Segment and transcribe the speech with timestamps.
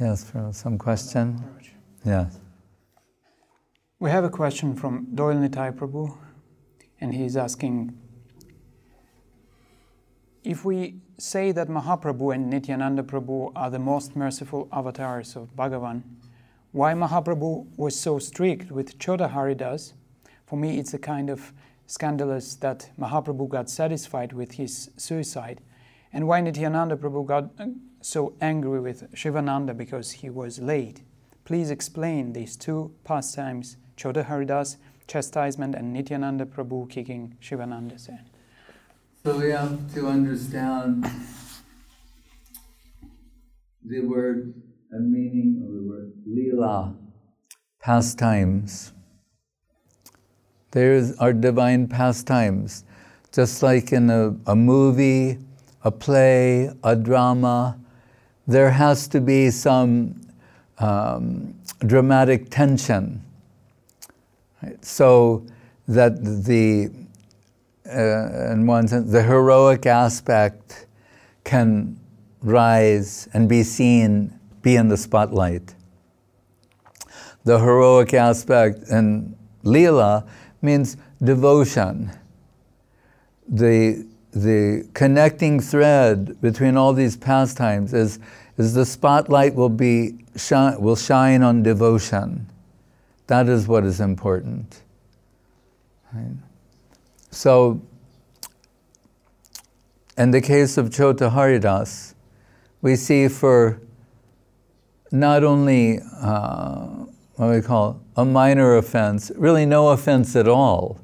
[0.00, 1.44] Yes, for some question?
[2.06, 2.40] Yes.
[3.98, 6.16] We have a question from Doyle Nitai Prabhu,
[7.02, 7.92] and he's asking
[10.42, 16.02] if we say that Mahaprabhu and Nityananda Prabhu are the most merciful avatars of Bhagavan,
[16.72, 19.92] why Mahaprabhu was so strict with Chota Haridas?
[20.46, 21.52] For me, it's a kind of
[21.86, 25.60] scandalous that Mahaprabhu got satisfied with his suicide,
[26.12, 27.66] and why Nityananda Prabhu got uh,
[28.00, 31.02] so angry with Shivananda because he was late.
[31.44, 34.76] Please explain these two pastimes, Chota Haridas,
[35.06, 38.26] chastisement, and Nityananda Prabhu kicking Shivananda's ass.
[39.24, 41.04] So we have to understand
[43.84, 44.54] the word
[44.90, 46.94] and meaning of the word lila,
[47.80, 48.92] pastimes.
[50.72, 52.84] There are divine pastimes,
[53.32, 55.38] just like in a, a movie,
[55.84, 57.78] a play, a drama.
[58.46, 60.20] There has to be some
[60.78, 61.54] um,
[61.86, 63.22] dramatic tension,
[64.62, 64.84] right?
[64.84, 65.46] so
[65.86, 66.90] that the
[67.92, 70.86] uh, in one sense, the heroic aspect
[71.44, 71.98] can
[72.40, 75.74] rise and be seen, be in the spotlight.
[77.44, 80.28] The heroic aspect in Leela
[80.62, 82.10] means devotion.
[83.48, 88.18] The, the connecting thread between all these pastimes is,
[88.58, 92.46] is the spotlight will, be, shine, will shine on devotion.
[93.26, 94.82] That is what is important.
[96.12, 96.36] Right?
[97.30, 97.80] So,
[100.16, 102.14] in the case of Chota Haridas,
[102.82, 103.80] we see for
[105.12, 106.86] not only uh,
[107.36, 111.00] what we call a minor offense, really no offense at all,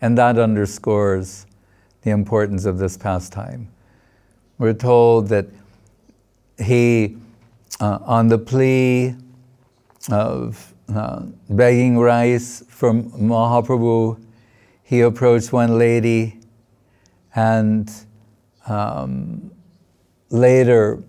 [0.00, 1.46] and that underscores
[2.02, 3.68] the importance of this pastime.
[4.58, 5.46] We're told that
[6.62, 7.16] he,
[7.80, 9.14] uh, on the plea
[10.10, 14.24] of uh, begging rice from Mahaprabhu,
[14.82, 16.40] he approached one lady
[17.34, 17.90] and
[18.66, 19.50] um,
[20.30, 21.02] later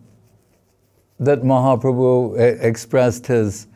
[1.20, 3.68] that Mahaprabhu expressed his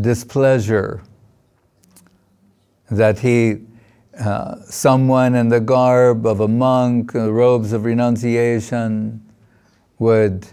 [0.00, 1.02] displeasure
[2.90, 3.60] that he,
[4.20, 9.24] uh, someone in the garb of a monk, uh, robes of renunciation,
[9.98, 10.46] would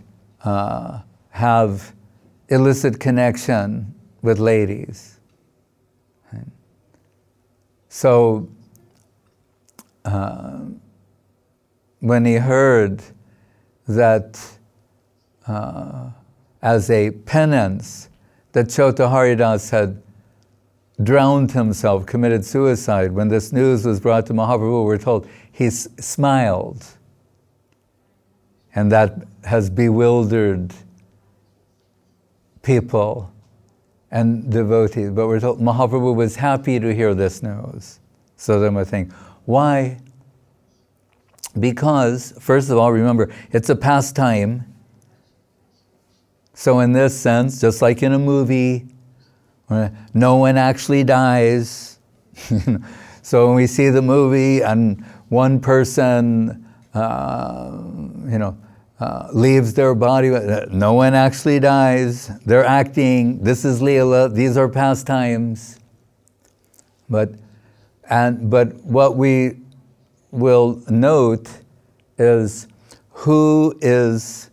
[0.43, 1.93] uh, have
[2.49, 5.19] illicit connection with ladies.
[7.89, 8.47] So
[10.05, 10.59] uh,
[11.99, 13.01] when he heard
[13.87, 14.39] that
[15.47, 16.11] uh,
[16.61, 18.09] as a penance,
[18.51, 20.01] that Chota Haridas had
[21.01, 25.87] drowned himself, committed suicide, when this news was brought to Mahaprabhu, we're told he s-
[25.99, 26.85] smiled.
[28.75, 30.73] And that has bewildered
[32.61, 33.31] people
[34.11, 35.11] and devotees.
[35.11, 37.99] But we're told Mahaprabhu was happy to hear this news.
[38.35, 39.11] So then we think,
[39.45, 39.99] why?
[41.59, 44.65] Because, first of all, remember, it's a pastime.
[46.53, 48.87] So, in this sense, just like in a movie,
[50.13, 51.99] no one actually dies.
[53.21, 57.71] so, when we see the movie and one person, uh,
[58.29, 58.57] you know,
[58.99, 60.29] uh, leaves their body,
[60.71, 62.27] no one actually dies.
[62.45, 63.43] They're acting.
[63.43, 64.33] This is Leela.
[64.33, 65.79] These are pastimes.
[67.09, 67.31] But
[68.09, 69.59] and, but what we
[70.31, 71.49] will note
[72.17, 72.67] is
[73.11, 74.49] who is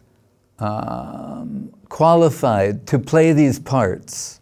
[0.58, 4.40] um, qualified to play these parts.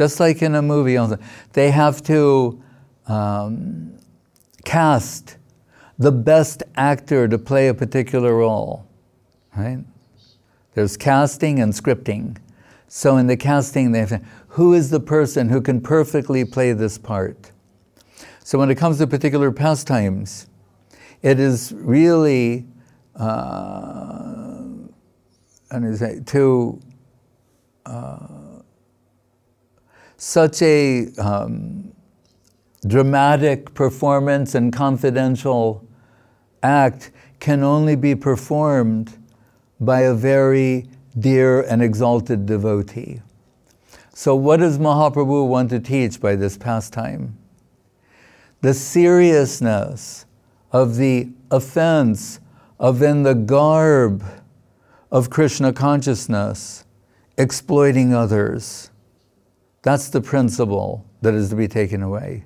[0.00, 0.96] Just like in a movie,
[1.52, 2.58] they have to
[3.06, 3.98] um,
[4.64, 5.36] cast
[5.98, 8.86] the best actor to play a particular role.
[9.54, 9.84] Right?
[10.72, 12.38] There's casting and scripting.
[12.88, 16.96] So in the casting, they have, who is the person who can perfectly play this
[16.96, 17.52] part?
[18.42, 20.46] So when it comes to particular pastimes,
[21.20, 22.64] it is really
[23.16, 24.62] uh,
[26.24, 26.80] to
[27.84, 28.39] uh,
[30.20, 31.92] such a um,
[32.86, 35.86] dramatic performance and confidential
[36.62, 39.16] act can only be performed
[39.80, 40.86] by a very
[41.18, 43.20] dear and exalted devotee.
[44.12, 47.38] So, what does Mahaprabhu want to teach by this pastime?
[48.60, 50.26] the seriousness
[50.72, 52.40] of the offense
[52.78, 54.22] of in the garb
[55.10, 56.84] of Krishna consciousness
[57.36, 58.90] exploiting others.
[59.82, 62.44] That's the principle that is to be taken away.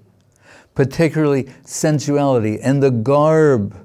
[0.74, 3.76] Particularly sensuality and the garb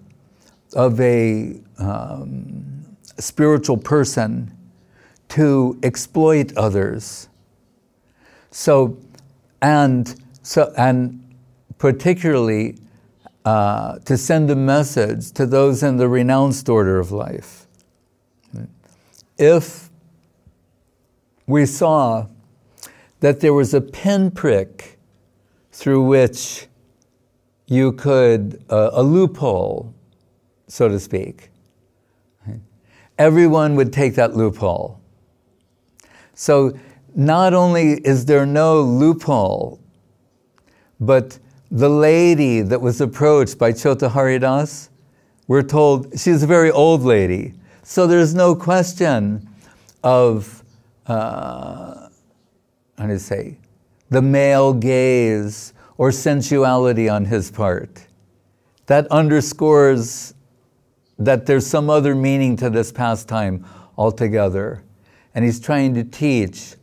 [0.74, 4.56] of a um, spiritual person
[5.30, 7.30] to exploit others.
[8.52, 8.98] So,
[9.62, 11.36] and so, and
[11.78, 12.78] particularly
[13.46, 17.68] uh, to send a message to those in the renounced order of life.
[19.38, 19.90] If
[21.48, 22.28] we saw
[23.20, 25.00] that there was a pinprick
[25.72, 26.68] through which
[27.68, 29.94] you could, uh, a loophole,
[30.68, 31.50] so to speak,
[33.18, 35.00] everyone would take that loophole.
[36.34, 36.74] So
[37.16, 39.80] not only is there no loophole,
[41.00, 41.38] but
[41.72, 44.90] the lady that was approached by Chota Haridas,
[45.48, 47.54] we're told she's a very old lady.
[47.84, 49.48] So there's no question
[50.04, 50.64] of,
[51.08, 52.09] uh,
[53.00, 53.58] how you say,
[54.10, 58.06] the male gaze or sensuality on his part.
[58.88, 60.34] That underscores
[61.18, 63.66] that there's some other meaning to this pastime
[63.98, 64.84] altogether.
[65.34, 66.76] And he's trying to teach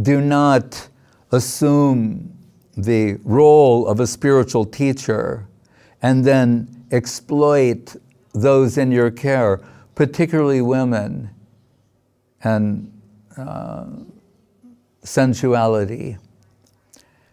[0.00, 0.88] do not
[1.32, 2.32] assume
[2.76, 5.46] the role of a spiritual teacher
[6.00, 7.96] and then exploit
[8.32, 9.60] those in your care,
[9.94, 11.30] particularly women
[12.42, 12.90] and
[13.36, 13.86] uh,
[15.02, 16.18] sensuality.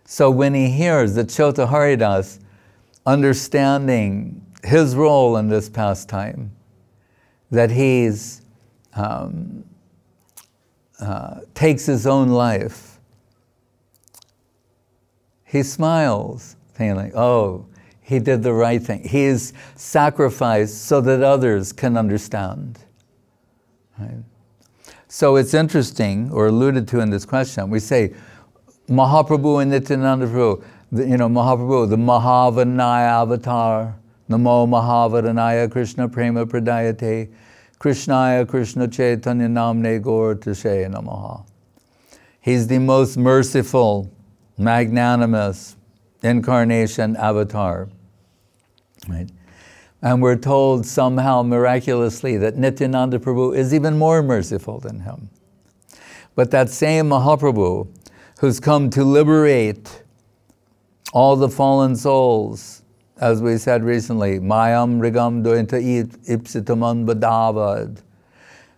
[0.05, 2.39] So when he hears that Chota Haridas
[3.05, 6.51] understanding his role in this pastime,
[7.51, 8.41] that he's
[8.93, 9.63] um,
[10.99, 12.99] uh, takes his own life,
[15.45, 17.65] he smiles, thinking, "Oh,
[18.01, 19.07] he did the right thing.
[19.07, 22.79] He's sacrificed so that others can understand."
[23.97, 24.23] Right?
[25.09, 27.69] So it's interesting, or alluded to in this question.
[27.69, 28.13] We say
[28.89, 33.95] Mahaprabhu and Nityananda Prabhu, the, you know, Mahaprabhu, the Mahavadanya avatar,
[34.29, 37.31] Namo Mahavadanyaya Krishna Prema Pradayate,
[37.79, 41.45] Krishnaya Krishna Chaitanya Namne Gaur Tashe Namaha.
[42.41, 44.11] He's the most merciful,
[44.57, 45.75] magnanimous
[46.23, 47.87] incarnation avatar.
[49.07, 49.29] Right?
[50.01, 55.29] And we're told somehow miraculously that Nityananda Prabhu is even more merciful than him.
[56.35, 57.87] But that same Mahaprabhu
[58.39, 60.03] who's come to liberate
[61.13, 62.83] all the fallen souls,
[63.19, 65.81] as we said recently, Mayam Rigam Dointa
[66.27, 68.03] Ipsitaman Badavad.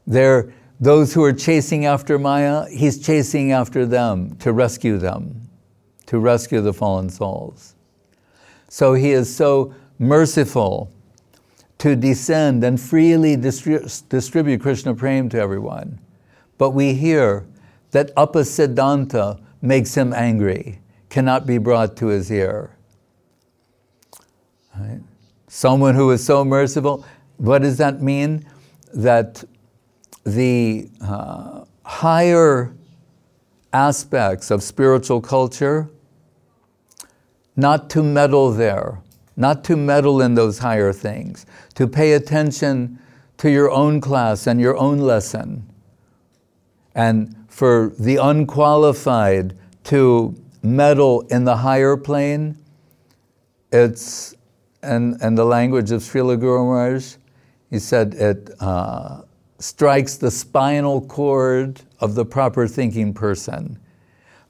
[0.07, 5.49] They're those who are chasing after Maya, he's chasing after them to rescue them,
[6.05, 7.75] to rescue the fallen souls.
[8.69, 10.89] So he is so merciful
[11.79, 15.99] to descend and freely distri- distribute Krishna Prem to everyone.
[16.57, 17.45] But we hear
[17.91, 22.75] that Apasiddhanta makes him angry, cannot be brought to his ear.
[24.77, 24.99] Right?
[25.47, 27.05] Someone who is so merciful,
[27.37, 28.45] what does that mean?
[28.93, 29.43] That
[30.25, 32.73] the uh, higher
[33.71, 35.89] aspects of spiritual culture,
[37.55, 39.01] not to meddle there,
[39.39, 42.99] not to meddle in those higher things, to pay attention
[43.37, 45.65] to your own class and your own lesson,
[46.93, 52.57] and for the unqualified to meddle in the higher plane,
[53.71, 54.35] it's,
[54.83, 57.15] in, in the language of Srila Guru Maharaj,
[57.69, 59.21] he said it uh,
[59.59, 63.79] strikes the spinal cord of the proper thinking person.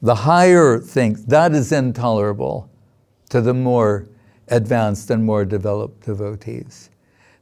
[0.01, 2.69] The higher think, that is intolerable
[3.29, 4.08] to the more
[4.51, 6.89] advanced and more developed devotees.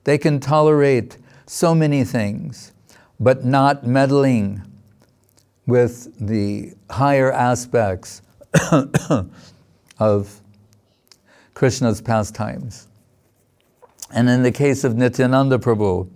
[0.03, 2.73] They can tolerate so many things,
[3.19, 4.61] but not meddling
[5.65, 8.21] with the higher aspects
[9.99, 10.41] of
[11.53, 12.87] Krishna's pastimes.
[14.11, 16.09] And in the case of Nityananda Prabhu,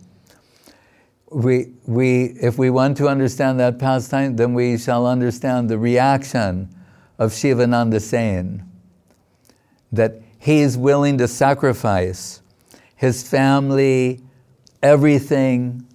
[1.32, 6.70] we, we, if we want to understand that pastime, then we shall understand the reaction
[7.18, 8.70] of Shivananda Sen,
[9.92, 12.42] that he is willing to sacrifice
[12.96, 14.20] his family,
[14.82, 15.88] everything,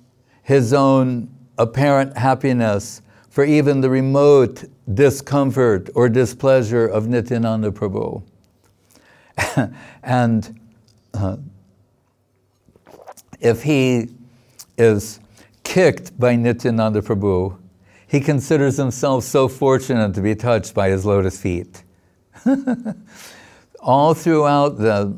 [0.45, 4.63] his own apparent happiness for even the remote
[4.95, 8.23] discomfort or displeasure of Nityananda Prabhu.
[10.05, 10.61] and
[11.13, 11.39] uh,
[13.41, 14.11] if he
[14.79, 15.19] is
[15.65, 17.59] kicked by Nityananda Prabhu,
[18.07, 21.83] he considers himself so fortunate to be touched by his lotus feet.
[23.87, 25.17] All throughout the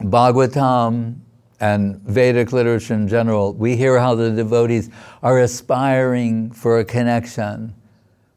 [0.00, 1.16] Bhagavatam
[1.60, 4.88] and Vedic literature in general, we hear how the devotees
[5.22, 7.74] are aspiring for a connection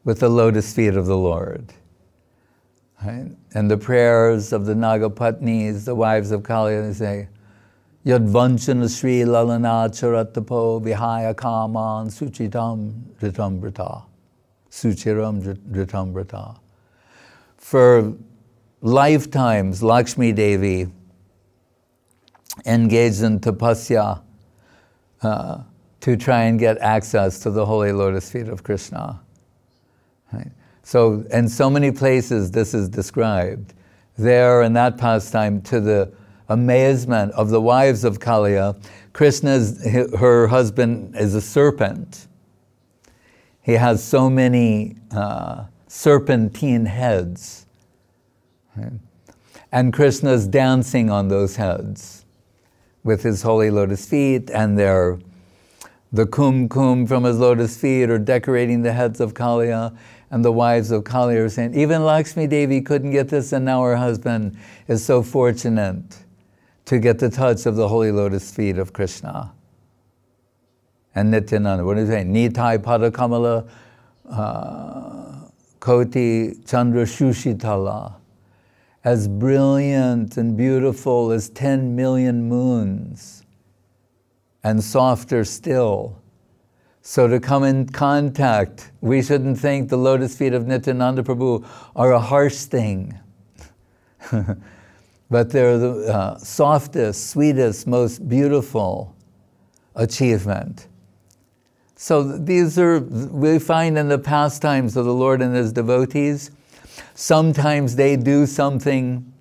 [0.04, 1.72] with the lotus feet of the Lord.
[3.02, 3.30] Right?
[3.54, 7.28] And the prayers of the Nagapatnis, the wives of Kali, they say,
[8.04, 12.92] Yadvanchana Sri Lalana Charatapo Vihaya Kaman Suchitam
[13.22, 14.04] Ritambrata.
[14.70, 16.58] Suchiram Ritambrata.
[17.56, 18.14] For
[18.82, 20.86] lifetimes, Lakshmi Devi
[22.66, 24.22] engaged in tapasya
[25.22, 25.58] uh,
[26.00, 29.20] to try and get access to the holy lotus feet of Krishna.
[30.32, 30.50] Right?
[30.82, 33.74] So, in so many places, this is described.
[34.16, 36.12] There, in that pastime, to the
[36.48, 38.76] amazement of the wives of Kaliya,
[39.12, 39.84] Krishna's,
[40.18, 42.26] her husband is a serpent.
[43.62, 47.66] He has so many uh, serpentine heads.
[48.82, 48.92] Right?
[49.72, 52.24] And Krishna's dancing on those heads
[53.02, 55.18] with his holy lotus feet, and their
[56.12, 59.96] the kum kum from his lotus feet are decorating the heads of Kaliya,
[60.30, 63.82] and the wives of Kaliya are saying, even Lakshmi Devi couldn't get this, and now
[63.82, 64.58] her husband
[64.88, 66.18] is so fortunate
[66.86, 69.52] to get the touch of the holy lotus feet of Krishna.
[71.14, 72.24] And Nityananda, what do you say?
[72.24, 73.68] Nitai Padakamala
[74.30, 78.19] uh, Koti Chandra Shushitala.
[79.02, 83.44] As brilliant and beautiful as 10 million moons,
[84.62, 86.20] and softer still.
[87.02, 91.66] So to come in contact, we shouldn't think the lotus feet of Nityananda Prabhu
[91.96, 93.18] are a harsh thing.
[95.30, 99.16] but they're the uh, softest, sweetest, most beautiful
[99.94, 100.88] achievement.
[101.96, 106.50] So these are, we find in the pastimes of the Lord and His devotees,
[107.14, 109.32] sometimes they do something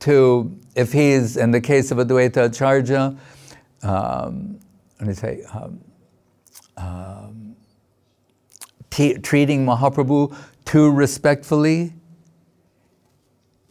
[0.00, 3.16] to, if he's, in the case of Advaita Acharya,
[3.82, 4.58] um,
[4.98, 5.80] let me say, um,
[6.76, 7.56] um,
[8.90, 11.92] t- treating Mahaprabhu too respectfully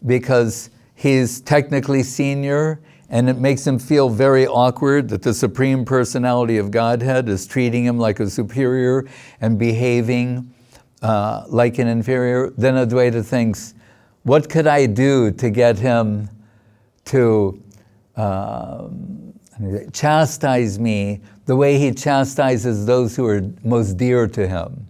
[0.05, 6.57] because he's technically senior and it makes him feel very awkward that the Supreme Personality
[6.57, 9.07] of Godhead is treating him like a superior
[9.41, 10.53] and behaving
[11.01, 13.73] uh, like an inferior, then Advaita thinks,
[14.23, 16.29] what could I do to get him
[17.05, 17.61] to
[18.15, 19.33] um,
[19.93, 24.85] chastise me the way he chastises those who are most dear to him?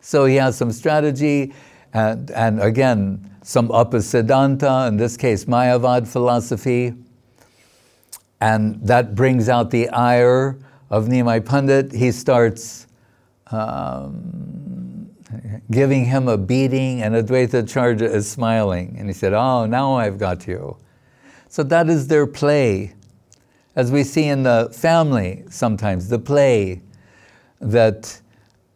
[0.00, 1.54] So he has some strategy,
[1.92, 6.94] and, and again, some upper apasiddhanta, in this case, Mayavad philosophy.
[8.40, 10.58] And that brings out the ire
[10.90, 11.92] of Nimai Pandit.
[11.92, 12.86] He starts
[13.50, 14.73] um,
[15.70, 18.96] giving him a beating, and Advaita Acharya is smiling.
[18.98, 20.76] And he said, Oh, now I've got you.
[21.48, 22.94] So that is their play.
[23.76, 26.82] As we see in the family sometimes, the play
[27.60, 28.20] that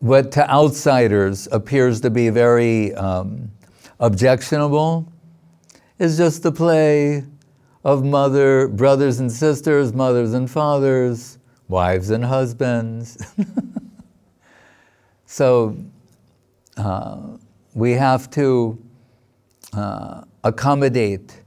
[0.00, 3.50] what to outsiders appears to be very um,
[4.00, 5.12] objectionable
[5.98, 7.24] is just the play
[7.84, 13.18] of mother, brothers and sisters, mothers and fathers, wives and husbands.
[15.26, 15.76] so
[17.74, 18.78] we have to
[19.72, 21.42] uh, accommodate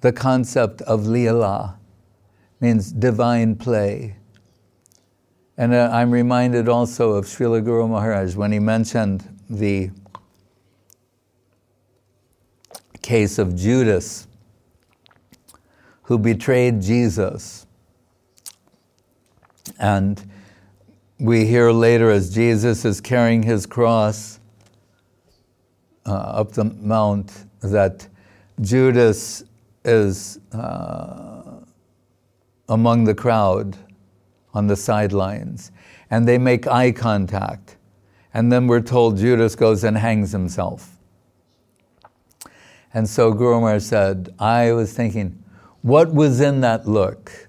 [0.00, 1.76] the concept of Leela,
[2.60, 4.16] means divine play.
[5.58, 9.90] And uh, I'm reminded also of Srila Guru Maharaj when he mentioned the
[13.02, 14.26] case of Judas
[16.02, 17.66] who betrayed Jesus.
[19.78, 20.30] And
[21.18, 24.38] we hear later as Jesus is carrying his cross
[26.04, 28.06] uh, up the mount that
[28.60, 29.42] Judas
[29.84, 31.60] is uh,
[32.68, 33.76] among the crowd
[34.52, 35.72] on the sidelines.
[36.10, 37.76] And they make eye contact.
[38.34, 40.98] And then we're told Judas goes and hangs himself.
[42.92, 45.42] And so Guru Maharaj said, I was thinking,
[45.82, 47.45] what was in that look?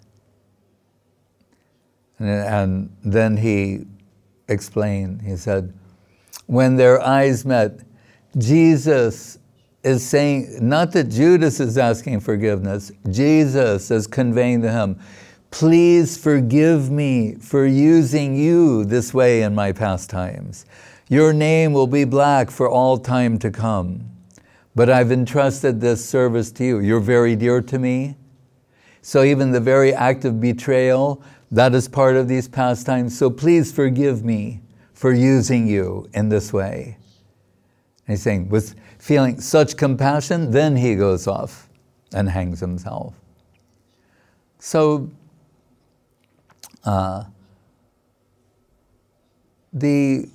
[2.19, 3.85] And, then he
[4.47, 5.73] explained, he said,
[6.47, 7.79] when their eyes met,
[8.37, 9.37] Jesus
[9.83, 14.99] is saying, not that Judas is asking forgiveness, Jesus is conveying to him,
[15.51, 20.65] please forgive me for using you this way in my pastimes.
[21.09, 24.09] Your name will be black for all time to come.
[24.75, 26.79] But I've entrusted this service to you.
[26.79, 28.15] You're very dear to me.
[29.01, 33.17] So even the very act of betrayal, that is part of these pastimes.
[33.17, 34.61] So please forgive me
[34.93, 36.97] for using you in this way.
[38.07, 41.69] And he's saying, with feeling such compassion, then he goes off
[42.13, 43.13] and hangs himself.
[44.59, 45.09] So
[46.83, 47.25] uh,
[49.71, 50.29] the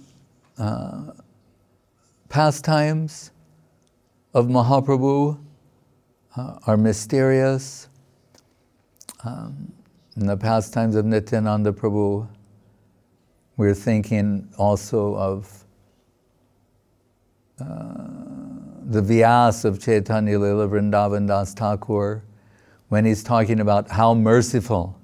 [0.59, 1.13] uh,
[2.29, 3.31] pastimes
[4.33, 5.39] of Mahaprabhu
[6.37, 7.89] uh, are mysterious.
[9.25, 9.73] um,
[10.17, 12.29] in the pastimes of Nityananda Prabhu,
[13.57, 15.65] we're thinking also of
[17.61, 17.95] uh,
[18.85, 22.23] the Vyas of Chaitanya Lila Vrindavan Das Thakur
[22.89, 24.99] when he's talking about how merciful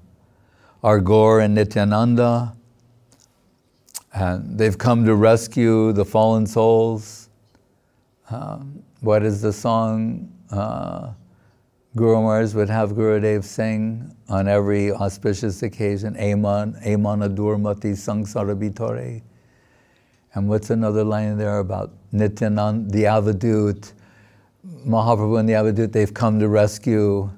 [0.83, 2.55] are Gaur and Nityananda.
[4.13, 7.29] And they've come to rescue the fallen souls.
[8.31, 11.13] Um, what is the song uh,
[11.99, 16.17] Guru Maharaj would have Gurudev sing on every auspicious occasion?
[16.17, 19.21] Aman, Aman Adurmati Sangsara Bitore.
[20.35, 23.93] And what's another line there about Nityananda, the Avadut,
[24.87, 27.29] Mahaprabhu and the Avadut, they've come to rescue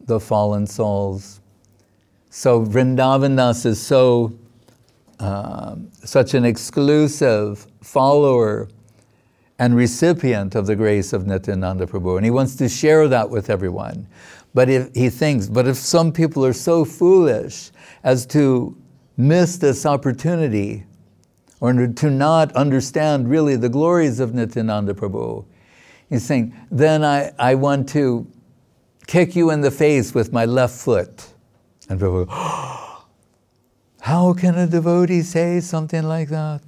[0.00, 1.40] the fallen souls.
[2.28, 4.38] So Vrindavan is so
[5.18, 8.68] uh, such an exclusive follower
[9.58, 13.48] and recipient of the grace of Nityananda Prabhu, and he wants to share that with
[13.48, 14.06] everyone.
[14.54, 17.70] But if he thinks, but if some people are so foolish
[18.04, 18.76] as to
[19.16, 20.84] miss this opportunity
[21.60, 25.44] or to not understand really the glories of Nityananda Prabhu,
[26.08, 28.26] he's saying, then I, I want to
[29.06, 31.26] kick you in the face with my left foot.
[31.88, 32.26] And Prabhu,
[34.00, 36.62] how can a devotee say something like that?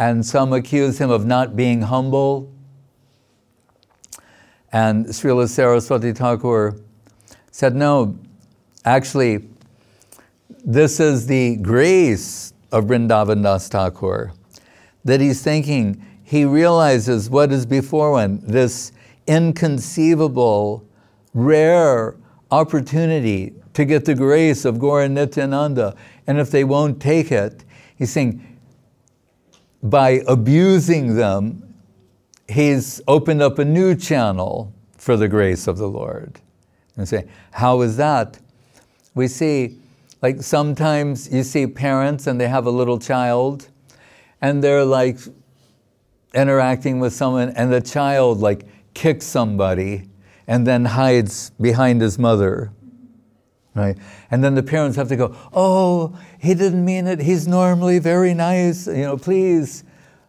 [0.00, 2.50] And some accuse him of not being humble.
[4.72, 6.80] And Srila Saraswati Thakur
[7.50, 8.18] said, no,
[8.86, 9.46] actually,
[10.64, 14.32] this is the grace of Vrindavan Das Thakur,
[15.04, 18.92] that he's thinking, he realizes what is before one, this
[19.26, 20.82] inconceivable
[21.34, 22.16] rare
[22.50, 25.94] opportunity to get the grace of Gaura Nityananda.
[26.26, 27.64] And if they won't take it,
[27.96, 28.46] he's saying,
[29.82, 31.74] by abusing them,
[32.48, 36.40] he's opened up a new channel for the grace of the Lord.
[36.96, 38.38] And say, how is that?
[39.14, 39.78] We see,
[40.20, 43.68] like sometimes you see parents and they have a little child
[44.42, 45.18] and they're like
[46.34, 50.08] interacting with someone and the child like kicks somebody
[50.46, 52.72] and then hides behind his mother.
[53.80, 53.96] Right?
[54.30, 57.20] And then the parents have to go, oh, he didn't mean it.
[57.20, 58.86] He's normally very nice.
[58.86, 59.84] You know, please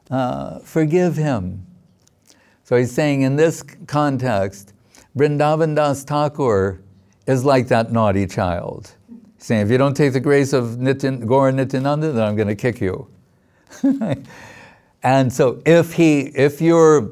[0.10, 1.66] uh, forgive him.
[2.64, 4.74] So he's saying in this context,
[5.18, 6.82] Vrindavan Das Thakur
[7.28, 8.96] is like that naughty child.
[9.38, 12.48] He's saying, if you don't take the grace of Nityan, Gaura Nityananda, then I'm going
[12.48, 13.10] to kick you.
[15.04, 17.10] and so if he, if you're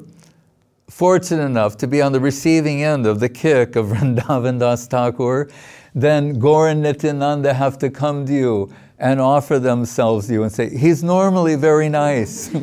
[0.88, 5.50] fortunate enough to be on the receiving end of the kick of Vrindavan Das Thakur,
[5.94, 10.52] then Gaura and Nityananda have to come to you and offer themselves to you and
[10.52, 12.50] say, he's normally very nice.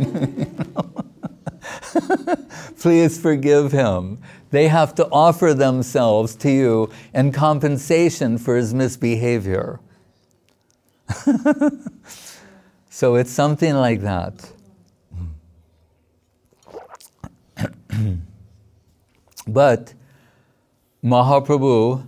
[2.79, 4.19] Please forgive him.
[4.51, 9.79] They have to offer themselves to you in compensation for his misbehavior.
[12.89, 14.51] so it's something like that.
[19.47, 19.93] but
[21.03, 22.07] Mahaprabhu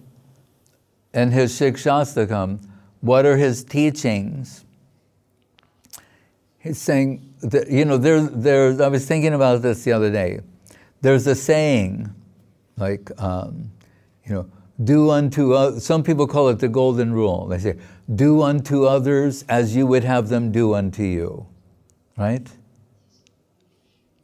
[1.13, 2.60] and his Shikshastakam,
[3.02, 4.65] what are his teachings?
[6.60, 10.41] He's saying, that, you know, there, there, I was thinking about this the other day.
[11.02, 12.13] There's a saying,
[12.78, 13.72] like, um,
[14.26, 14.50] you know,
[14.84, 17.48] do unto, others, some people call it the golden rule.
[17.48, 17.78] They say,
[18.13, 21.48] do unto others as you would have them do unto you,
[22.17, 22.48] right?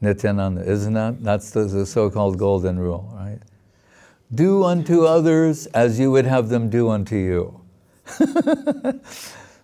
[0.01, 1.23] Nityananda, isn't that?
[1.23, 3.39] That's the, the so-called golden rule, right?
[4.33, 7.61] Do unto others as you would have them do unto you.
[8.19, 9.03] but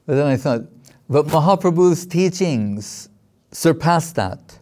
[0.05, 0.61] then I thought,
[1.09, 3.09] but Mahaprabhu's teachings
[3.51, 4.59] surpass that.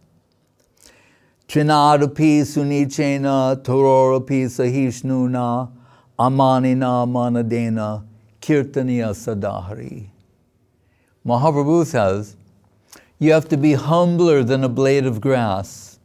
[1.47, 5.71] Trinadapi sunichena tororapi sahishnuna
[6.17, 8.03] amanina manadena
[8.41, 10.09] kirtaniya sadahari.
[11.25, 12.35] Mahaprabhu says,
[13.19, 15.99] you have to be humbler than a blade of grass,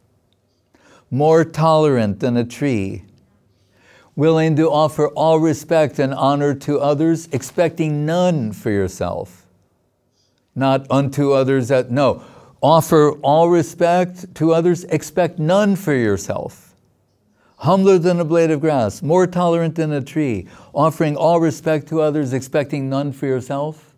[1.09, 3.05] more tolerant than a tree,
[4.15, 9.45] willing to offer all respect and honor to others, expecting none for yourself.
[10.55, 12.23] Not unto others that, no,
[12.61, 16.73] offer all respect to others, expect none for yourself.
[17.57, 22.01] Humbler than a blade of grass, more tolerant than a tree, offering all respect to
[22.01, 23.95] others, expecting none for yourself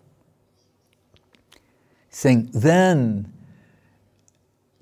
[2.17, 3.31] saying, then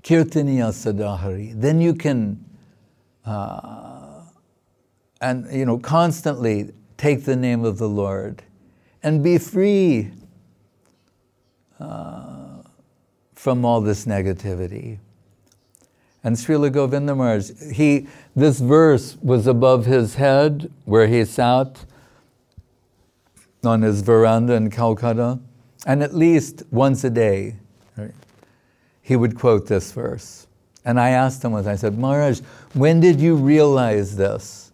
[0.04, 2.46] Kirtaniya Sadahari, then you can,
[3.26, 3.85] uh,
[5.26, 8.44] and you know, constantly take the name of the Lord
[9.02, 10.12] and be free
[11.80, 12.62] uh,
[13.34, 15.00] from all this negativity.
[16.24, 21.86] And Srila Govinda Maharaj, he, this verse was above his head where he sat
[23.64, 25.40] on his veranda in Calcutta,
[25.88, 27.56] and at least once a day,
[27.98, 28.14] right,
[29.02, 30.46] he would quote this verse.
[30.84, 32.42] And I asked him once, I said, Maharaj,
[32.74, 34.65] when did you realize this?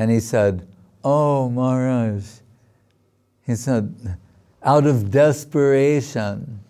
[0.00, 0.66] And he said,
[1.04, 2.24] Oh, Maharaj,
[3.46, 4.16] he said,
[4.62, 6.60] out of desperation,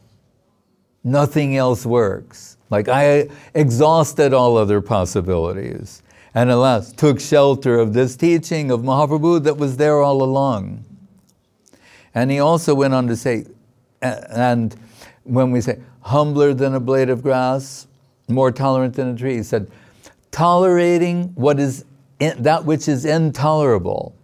[1.05, 2.57] nothing else works.
[2.71, 6.03] Like I exhausted all other possibilities
[6.35, 10.85] and alas, took shelter of this teaching of Mahaprabhu that was there all along.
[12.16, 13.47] And he also went on to say,
[14.03, 14.75] and
[15.23, 17.87] when we say humbler than a blade of grass,
[18.27, 19.71] more tolerant than a tree, he said,
[20.33, 21.85] tolerating what is
[22.21, 24.15] in, that which is intolerable.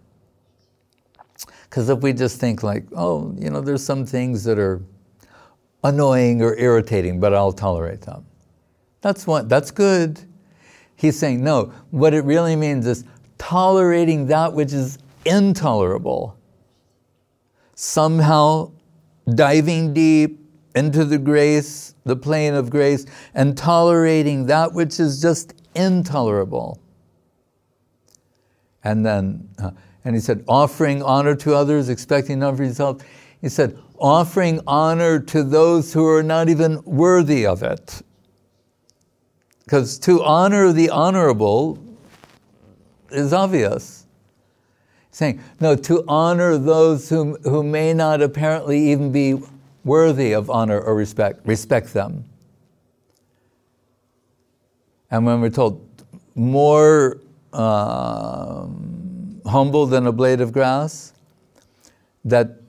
[1.69, 4.81] Because if we just think like, oh, you know, there's some things that are
[5.83, 8.25] annoying or irritating, but I'll tolerate them.
[9.01, 10.19] That's one, that's good.
[10.95, 13.03] He's saying, no, what it really means is
[13.37, 16.37] tolerating that which is intolerable.
[17.75, 18.71] Somehow
[19.35, 20.39] diving deep
[20.75, 26.79] into the grace, the plane of grace, and tolerating that which is just intolerable.
[28.87, 29.71] And then, uh,
[30.05, 33.01] and he said, offering honor to others, expecting none for yourself.
[33.41, 38.01] He said, offering honor to those who are not even worthy of it.
[39.65, 41.83] Because to honor the honorable
[43.11, 44.05] is obvious.
[45.11, 49.35] Saying, no, to honor those who, who may not apparently even be
[49.83, 52.23] worthy of honor or respect, respect them.
[55.11, 55.85] And when we're told
[56.35, 57.17] more
[57.53, 61.13] um, humble than a blade of grass,
[62.25, 62.61] that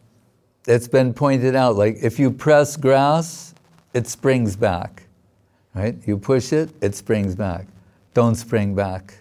[0.66, 3.54] it's been pointed out like if you press grass,
[3.94, 5.08] it springs back
[5.78, 5.96] right?
[6.06, 7.66] You push it, it springs back.
[8.12, 9.14] Don't spring back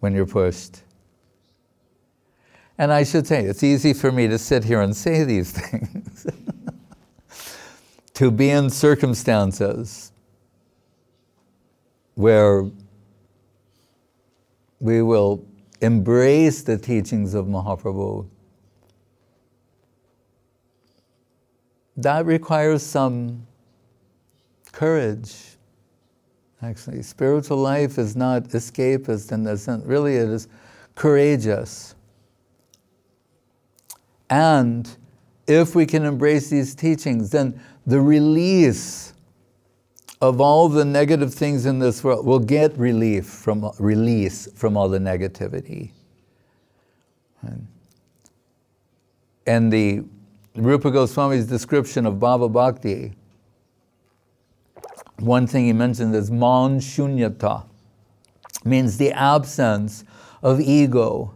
[0.00, 0.82] when you're pushed.
[2.78, 6.26] And I should say, it's easy for me to sit here and say these things.
[8.14, 10.12] to be in circumstances
[12.14, 12.64] where
[14.84, 15.42] we will
[15.80, 18.28] embrace the teachings of Mahaprabhu,
[21.96, 23.46] that requires some
[24.72, 25.56] courage
[26.60, 27.00] actually.
[27.00, 30.48] Spiritual life is not escapist in the sense, really, it is
[30.94, 31.94] courageous.
[34.28, 34.94] And
[35.46, 39.13] if we can embrace these teachings, then the release
[40.28, 44.88] of all the negative things in this world will get relief from release from all
[44.88, 45.90] the negativity.
[49.46, 50.02] And the
[50.56, 53.12] Rupa Goswami's description of Bhava Bhakti,
[55.18, 57.66] one thing he mentioned is man shunyata,
[58.64, 60.04] means the absence
[60.42, 61.34] of ego.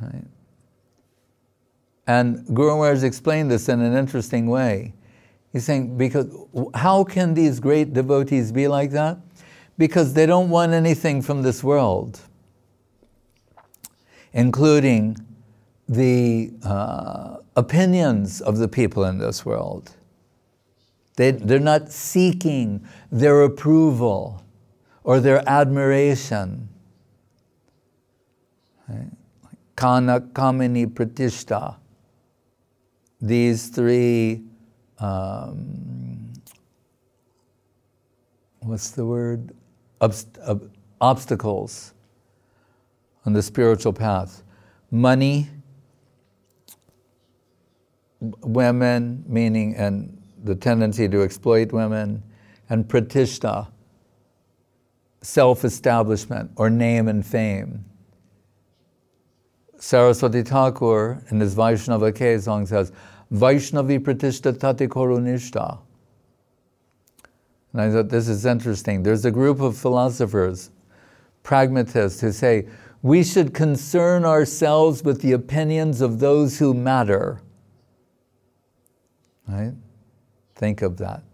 [0.00, 0.24] Right?
[2.06, 4.92] And Guru Maharaj explained this in an interesting way.
[5.54, 6.34] He's saying, because
[6.74, 9.18] how can these great devotees be like that?
[9.78, 12.20] Because they don't want anything from this world,
[14.32, 15.16] including
[15.88, 19.92] the uh, opinions of the people in this world.
[21.14, 24.42] They, they're not seeking their approval
[25.04, 26.68] or their admiration.
[29.76, 31.76] Kana, Kamini, Pratishta.
[33.20, 34.42] These three,
[34.98, 36.32] um,
[38.60, 39.52] what's the word?
[40.00, 41.92] Obst- ob- obstacles
[43.26, 44.42] on the spiritual path.
[44.90, 45.48] Money,
[48.20, 52.22] women, meaning, and the tendency to exploit women,
[52.68, 53.68] and pratishta,
[55.22, 57.84] self establishment or name and fame.
[59.78, 62.92] Saraswati Thakur in his Vaishnava Ke song says,
[63.34, 65.78] Vaishnavi pratishta tati korunishta.
[67.72, 69.02] And I thought this is interesting.
[69.02, 70.70] There's a group of philosophers,
[71.42, 72.68] pragmatists, who say
[73.02, 77.40] we should concern ourselves with the opinions of those who matter.
[79.48, 79.74] Right?
[80.54, 81.24] Think of that.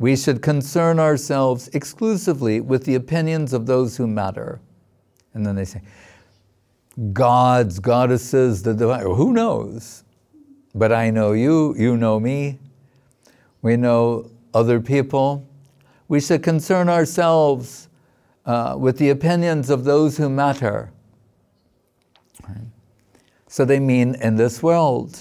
[0.00, 4.60] We should concern ourselves exclusively with the opinions of those who matter.
[5.32, 5.82] And then they say,
[7.12, 10.02] gods, goddesses, the divine, who knows?
[10.74, 12.58] But I know you, you know me,
[13.60, 15.46] we know other people.
[16.08, 17.88] We should concern ourselves
[18.44, 20.90] uh, with the opinions of those who matter.
[23.46, 25.20] So they mean in this world.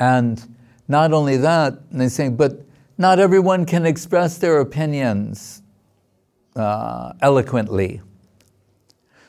[0.00, 0.56] And
[0.88, 2.64] not only that, they're saying, but
[2.98, 5.62] not everyone can express their opinions
[6.56, 8.00] uh, eloquently.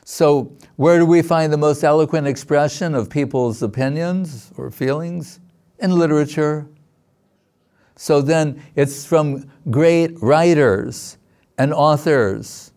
[0.04, 5.38] So, where do we find the most eloquent expression of people's opinions or feelings?
[5.78, 6.66] In literature.
[7.96, 11.18] So then it's from great writers
[11.58, 12.72] and authors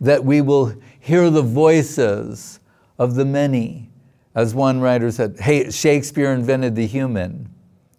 [0.00, 2.60] that we will hear the voices
[2.98, 3.90] of the many.
[4.34, 7.50] As one writer said, hey, Shakespeare invented the human.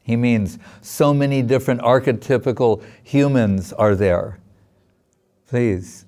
[0.02, 4.40] He means so many different archetypical humans are there.
[5.46, 6.08] Please.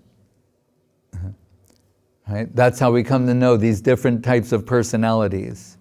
[1.13, 1.27] Uh-huh.
[2.31, 2.55] Right?
[2.55, 5.77] That's how we come to know these different types of personalities.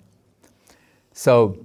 [1.12, 1.64] So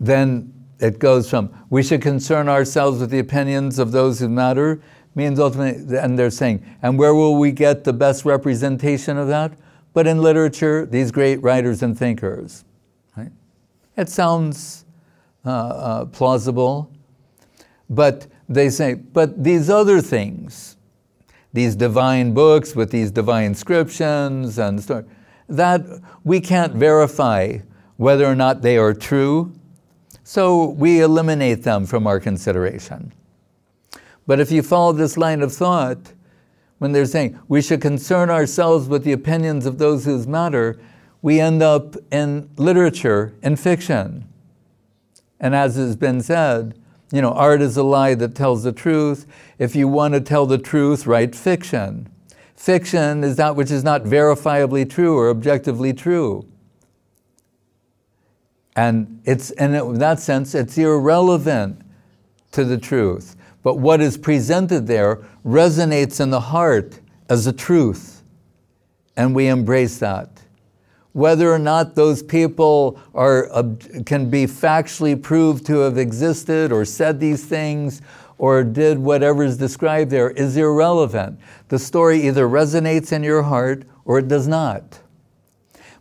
[0.00, 4.80] then it goes from we should concern ourselves with the opinions of those who matter
[5.14, 9.52] means ultimately, and they're saying, and where will we get the best representation of that?
[9.92, 12.64] But in literature, these great writers and thinkers.
[13.14, 13.30] Right?
[13.98, 14.86] It sounds
[15.44, 16.90] uh, uh, plausible.
[17.90, 20.71] But they say, but these other things,
[21.52, 25.04] these divine books with these divine inscriptions and stuff,
[25.48, 25.82] that
[26.24, 27.58] we can't verify
[27.96, 29.52] whether or not they are true.
[30.24, 33.12] So we eliminate them from our consideration.
[34.26, 36.12] But if you follow this line of thought,
[36.78, 40.80] when they're saying we should concern ourselves with the opinions of those who matter,
[41.20, 44.28] we end up in literature and fiction.
[45.38, 46.78] And as has been said,
[47.12, 49.26] you know, art is a lie that tells the truth.
[49.58, 52.08] If you want to tell the truth, write fiction.
[52.56, 56.46] Fiction is that which is not verifiably true or objectively true.
[58.74, 61.82] And it's, in that sense, it's irrelevant
[62.52, 63.36] to the truth.
[63.62, 68.22] But what is presented there resonates in the heart as a truth.
[69.16, 70.42] And we embrace that
[71.12, 73.42] whether or not those people are,
[74.06, 78.00] can be factually proved to have existed or said these things
[78.38, 81.38] or did whatever is described there is irrelevant.
[81.68, 85.00] The story either resonates in your heart or it does not.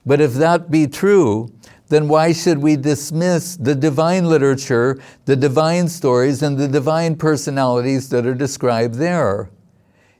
[0.06, 1.52] But if that be true,
[1.90, 8.10] then why should we dismiss the divine literature, the divine stories, and the divine personalities
[8.10, 9.52] that are described there?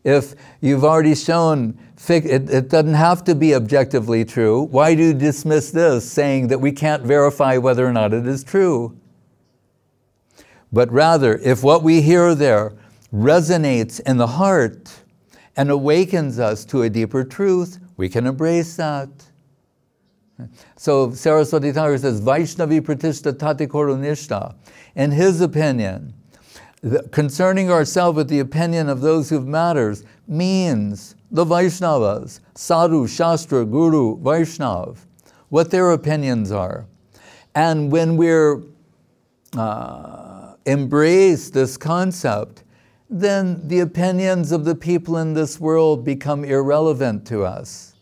[0.04, 4.64] If you've already shown it, it doesn't have to be objectively true.
[4.64, 8.44] Why do you dismiss this, saying that we can't verify whether or not it is
[8.44, 8.98] true?
[10.74, 12.74] But rather, if what we hear there
[13.14, 14.92] resonates in the heart
[15.56, 19.10] and awakens us to a deeper truth, we can embrace that.
[20.78, 24.56] So Saraswati Thakur says, Vaishnavi Pratishta Tati Nishta.
[24.96, 26.14] In his opinion,
[27.12, 34.18] concerning ourselves with the opinion of those who matters means the Vaishnavas, Sadhu, Shastra, Guru,
[34.18, 34.98] Vaishnav,
[35.50, 36.86] what their opinions are.
[37.54, 38.62] And when we're
[39.58, 42.64] uh, embrace this concept,
[43.10, 47.96] then the opinions of the people in this world become irrelevant to us.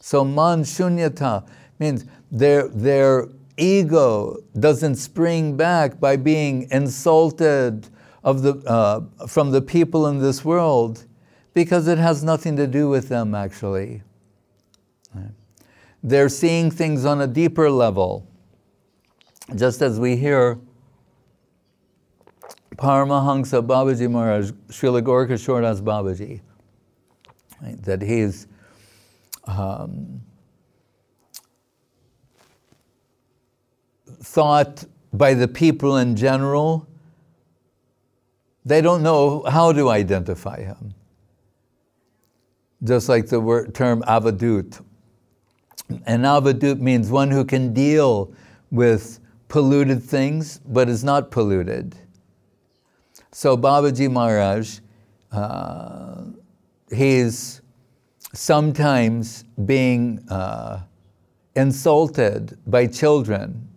[0.00, 1.46] So man shunyata
[1.78, 3.28] means their, their
[3.62, 7.88] ego doesn't spring back by being insulted
[8.24, 11.06] of the, uh, from the people in this world
[11.54, 14.02] because it has nothing to do with them, actually.
[16.02, 18.26] They're seeing things on a deeper level.
[19.54, 20.58] Just as we hear
[22.76, 26.40] Paramahansa Babaji Maharaj, Srila Gaura Kishor Das Babaji,
[27.60, 28.48] right, that he's
[29.44, 30.22] um,
[34.22, 36.86] thought by the people in general,
[38.64, 40.94] they don't know how to identify him
[42.84, 44.80] just like the word, term avadut.
[46.06, 48.32] And avadut means one who can deal
[48.70, 51.94] with polluted things but is not polluted.
[53.30, 54.78] So Babaji Maharaj,
[55.30, 56.24] uh,
[56.90, 57.60] he's
[58.32, 60.82] sometimes being uh,
[61.54, 63.68] insulted by children.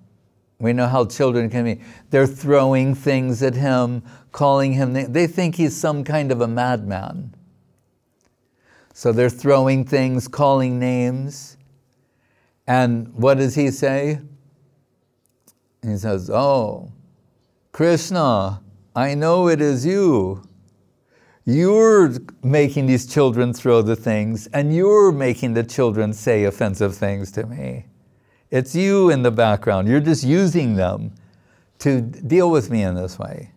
[0.66, 1.82] We know how children can be.
[2.10, 4.02] They're throwing things at him,
[4.32, 7.36] calling him, they think he's some kind of a madman.
[8.92, 11.58] So they're throwing things, calling names.
[12.66, 14.22] And what does he say?
[15.84, 16.92] He says, Oh,
[17.72, 18.64] Krishna,
[18.96, 20.50] I know it is you.
[21.46, 27.32] You're making these children throw the things, and you're making the children say offensive things
[27.34, 27.86] to me.
[28.56, 29.90] It's you in the background.
[29.90, 31.12] You're just using them
[31.80, 33.52] to deal with me in this way.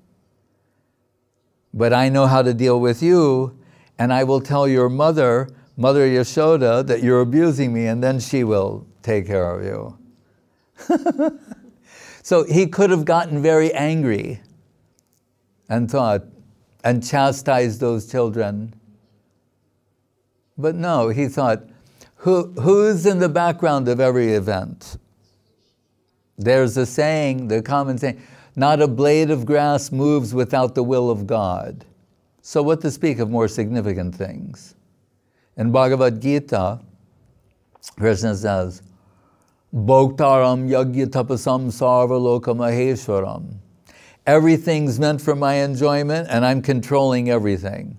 [1.72, 3.56] But I know how to deal with you,
[3.96, 8.42] and I will tell your mother, Mother Yashoda, that you're abusing me, and then she
[8.42, 9.96] will take care of you.
[12.24, 14.40] so he could have gotten very angry
[15.68, 16.24] and thought,
[16.82, 18.74] and chastised those children.
[20.56, 21.68] But no, he thought,
[22.29, 24.99] who, who's in the background of every event?
[26.37, 28.21] There's a saying, the common saying,
[28.55, 31.87] not a blade of grass moves without the will of God.
[32.43, 34.75] So, what to speak of more significant things?
[35.57, 36.81] In Bhagavad Gita,
[37.97, 38.83] Krishna says,
[39.75, 43.55] Bhoktaram yagya tapasam sarva loka maheshwaram.
[44.27, 47.99] Everything's meant for my enjoyment, and I'm controlling everything.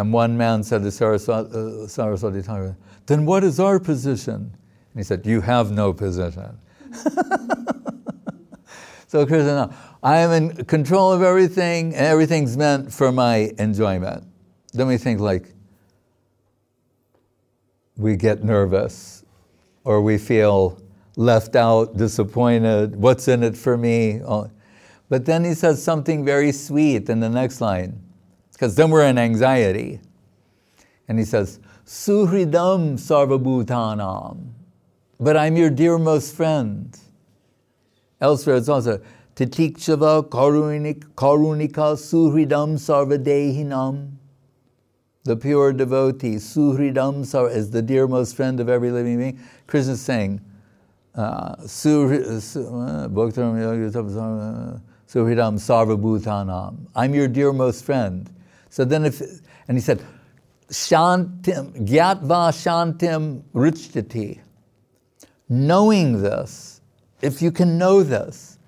[0.00, 4.34] And one man said to Saraswati, uh, Saraswati Thakur, Then what is our position?
[4.34, 6.58] And he said, You have no position.
[9.06, 14.24] so Krishna, I am in control of everything, and everything's meant for my enjoyment.
[14.72, 15.52] Then we think like
[17.98, 19.22] we get nervous
[19.84, 20.80] or we feel
[21.16, 24.22] left out, disappointed, what's in it for me?
[25.10, 28.02] But then he says something very sweet in the next line,
[28.60, 30.00] because then we're in anxiety.
[31.08, 34.50] And he says, Suhridam sarvabhutanam,
[35.18, 36.94] but I'm your dearmost friend.
[38.20, 39.00] Elsewhere it's also,
[39.34, 44.10] Titikshava karunika suhridam sarvadehinam.
[45.24, 49.40] The pure devotee, suhridam sar, is the dearmost friend of every living being.
[49.66, 50.42] Krishna is saying,
[51.14, 52.42] uh, Suhridam
[55.08, 56.76] Sarvabhutanam.
[56.94, 58.30] I'm your dearmost friend.
[58.70, 59.20] So then if,
[59.68, 60.02] and he said,
[60.68, 64.38] Shantim, Gyatva Shantim Richtati.
[65.48, 66.80] Knowing this,
[67.20, 68.58] if you can know this,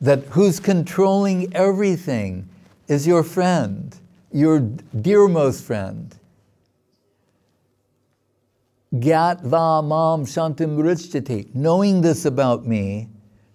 [0.00, 2.48] that who's controlling everything
[2.86, 3.96] is your friend,
[4.32, 6.16] your dearmost friend.
[8.94, 11.52] Gyatva Mam Shantim Richtati.
[11.54, 13.08] Knowing this about me,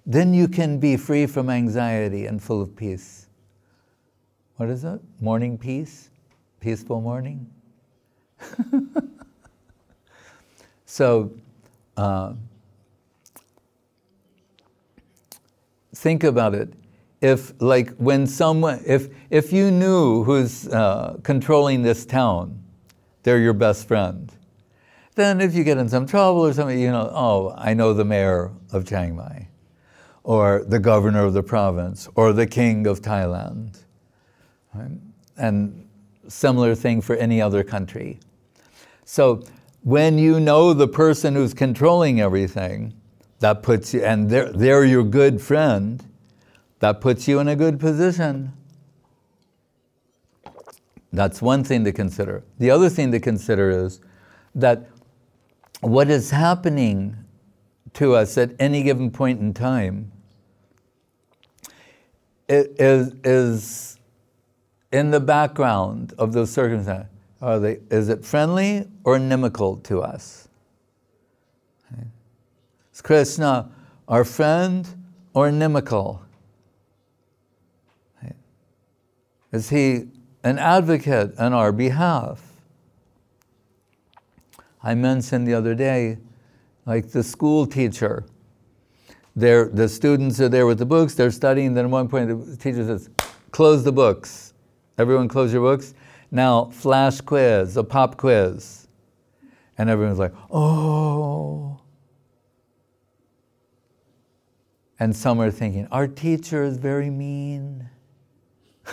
[0.06, 3.25] then you can be free from anxiety and full of peace.
[4.58, 5.02] What is it?
[5.20, 6.10] Morning peace?
[6.62, 7.50] Peaceful morning?
[10.86, 11.32] so,
[11.98, 12.34] uh,
[15.94, 16.74] think about it.
[17.22, 22.64] If, like, when someone, if, if you knew who's uh, controlling this town,
[23.24, 24.32] they're your best friend.
[25.16, 28.06] Then, if you get in some trouble or something, you know, oh, I know the
[28.06, 29.46] mayor of Chiang Mai
[30.26, 33.85] or the governor of the province, or the king of Thailand.
[34.76, 34.92] Right?
[35.38, 35.88] And
[36.28, 38.20] similar thing for any other country.
[39.06, 39.44] So
[39.84, 42.94] when you know the person who's controlling everything,
[43.40, 46.04] that puts you, and they're, they're your good friend,
[46.80, 48.54] that puts you in a good position.
[51.14, 52.44] That's one thing to consider.
[52.60, 54.02] The other thing to consider is
[54.56, 54.88] that
[55.82, 57.16] what is happening
[57.94, 60.12] to us at any given point in time
[62.50, 63.95] is, is
[64.96, 67.12] in the background of those circumstances.
[67.42, 70.48] Are they, is it friendly or inimical to us?
[72.94, 73.70] Is Krishna
[74.08, 74.88] our friend
[75.34, 76.22] or inimical?
[79.52, 80.08] Is he
[80.44, 82.42] an advocate on our behalf?
[84.82, 86.20] I mentioned the other day,
[86.86, 88.26] like the school teacher
[89.36, 92.56] they're, the students are there with the books, they're studying, then at one point the
[92.56, 93.10] teacher says,
[93.52, 94.54] close the books.
[94.98, 95.94] Everyone close your books.
[96.32, 98.88] Now, flash quiz, a pop quiz.
[99.78, 101.80] And everyone's like, oh.
[105.00, 107.90] And some are thinking, our teacher is very mean,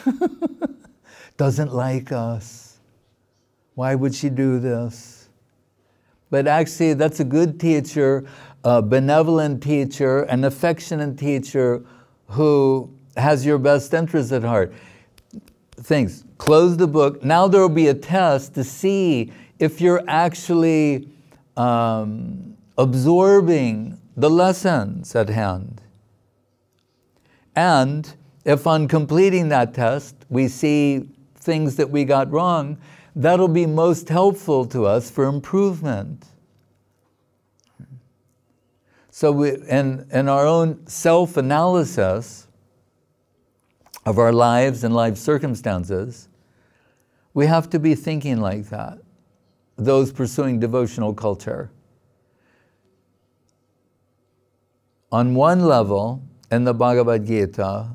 [1.36, 2.78] doesn't like us.
[3.74, 5.28] Why would she do this?
[6.30, 8.26] But actually, that's a good teacher
[8.64, 11.84] a benevolent teacher, an affectionate teacher
[12.28, 14.72] who has your best interest at heart.
[15.82, 17.24] Things, close the book.
[17.24, 21.08] Now there will be a test to see if you're actually
[21.56, 25.80] um, absorbing the lessons at hand.
[27.56, 28.14] And
[28.44, 32.78] if on completing that test we see things that we got wrong,
[33.16, 36.26] that'll be most helpful to us for improvement.
[39.10, 42.46] So, we, in, in our own self analysis
[44.04, 46.28] of our lives and life circumstances,
[47.34, 48.98] we have to be thinking like that,
[49.76, 51.70] those pursuing devotional culture.
[55.10, 57.88] On one level, in the Bhagavad Gita,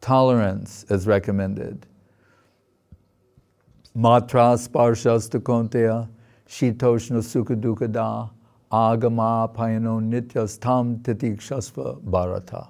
[0.00, 1.86] tolerance is recommended.
[3.96, 6.08] Matra sparshasta konteya
[6.48, 8.28] shitoshna sukha da
[8.72, 12.68] agama payano nityas tam titikshasva bharata.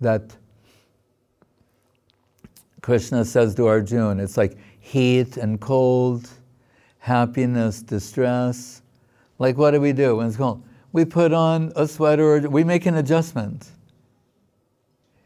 [0.00, 0.36] That
[2.82, 6.28] Krishna says to Arjuna, it's like heat and cold,
[6.98, 8.82] happiness, distress.
[9.38, 10.62] Like what do we do when it's cold?
[10.92, 13.70] We put on a sweater we make an adjustment.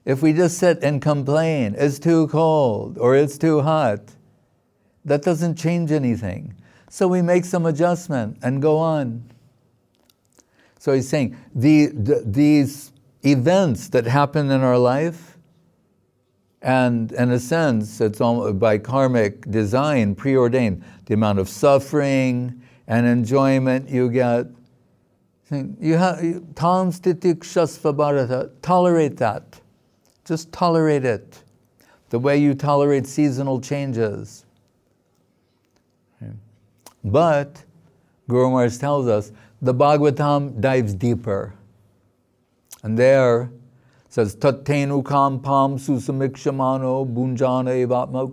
[0.05, 4.01] If we just sit and complain, it's too cold or it's too hot,
[5.05, 6.55] that doesn't change anything.
[6.89, 9.25] So we make some adjustment and go on.
[10.79, 12.93] So he's saying the, the, these
[13.25, 15.36] events that happen in our life,
[16.63, 23.89] and in a sense, it's by karmic design, preordained, the amount of suffering and enjoyment
[23.89, 24.47] you get.
[25.51, 26.19] You have
[26.55, 29.61] tam stitik shasva tolerate that.
[30.25, 31.45] Just tolerate it.
[32.11, 34.45] The way you tolerate seasonal changes.
[37.05, 37.63] But
[38.29, 39.31] Guru Maharaj tells us
[39.63, 41.55] the Bhagavatam dives deeper.
[42.83, 43.51] And there
[44.17, 48.31] says Tattenu kam pam susamikshamano bunjana evatma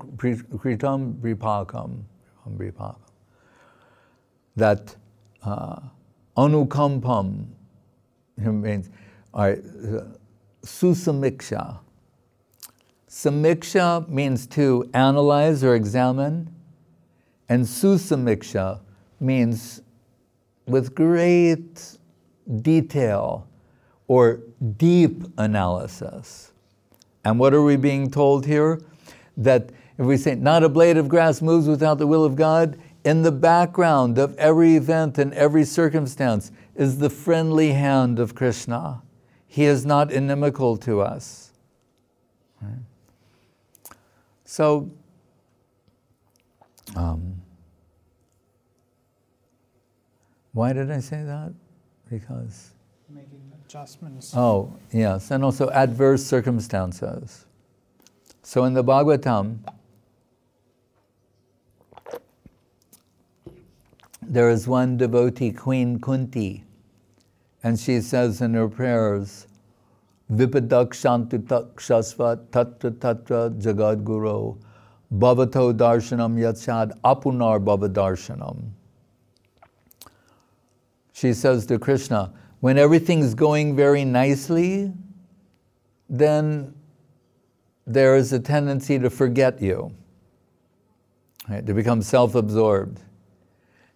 [0.56, 2.06] kritam bripakam.
[4.56, 4.96] That
[5.44, 5.82] uh,
[6.38, 7.48] anukampam
[8.38, 8.90] means
[9.34, 9.62] all right,
[10.62, 11.80] susamiksha.
[13.10, 16.50] Samiksha means to analyze or examine,
[17.50, 18.80] and susamiksha
[19.20, 19.82] means
[20.66, 21.98] with great
[22.62, 23.50] detail
[24.08, 24.42] or
[24.78, 26.52] deep analysis.
[27.26, 28.82] And what are we being told here?
[29.38, 32.78] That if we say, not a blade of grass moves without the will of God,
[33.04, 39.02] in the background of every event and every circumstance is the friendly hand of Krishna.
[39.48, 41.52] He is not inimical to us.
[42.62, 42.80] Right?
[44.46, 44.90] So,
[46.96, 47.42] um,
[50.54, 51.54] why did I say that?
[52.10, 52.72] Because.
[53.10, 54.34] Making adjustments.
[54.36, 57.46] Oh, yes, and also adverse circumstances.
[58.44, 59.58] So in the Bhagavatam,
[64.22, 66.64] there is one devotee, Queen Kunti,
[67.64, 69.48] and she says in her prayers,
[70.32, 74.56] Vipadak takshasva tatra tatra jagad guru
[75.12, 78.70] bhavato darshanam yatshad apunar bhavadarshanam.
[81.12, 82.34] She says to Krishna,
[82.64, 84.90] when everything's going very nicely,
[86.08, 86.74] then
[87.86, 89.94] there is a tendency to forget you,
[91.50, 91.66] right?
[91.66, 93.02] to become self absorbed.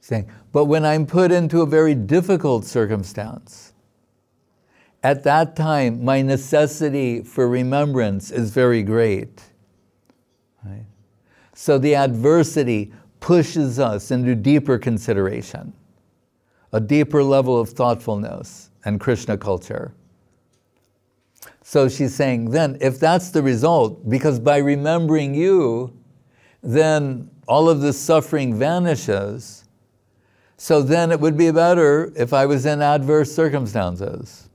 [0.02, 3.72] Saying, but when I'm put into a very difficult circumstance,
[5.02, 9.44] at that time, my necessity for remembrance is very great.
[10.66, 10.84] Right?
[11.54, 12.92] So the adversity
[13.22, 15.72] pushes us into deeper consideration,
[16.74, 19.94] a deeper level of thoughtfulness and Krishna culture.
[21.62, 25.94] So she's saying, then, if that's the result, because by remembering you,
[26.64, 29.66] then all of this suffering vanishes,
[30.58, 34.50] so then it would be better if I was in adverse circumstances.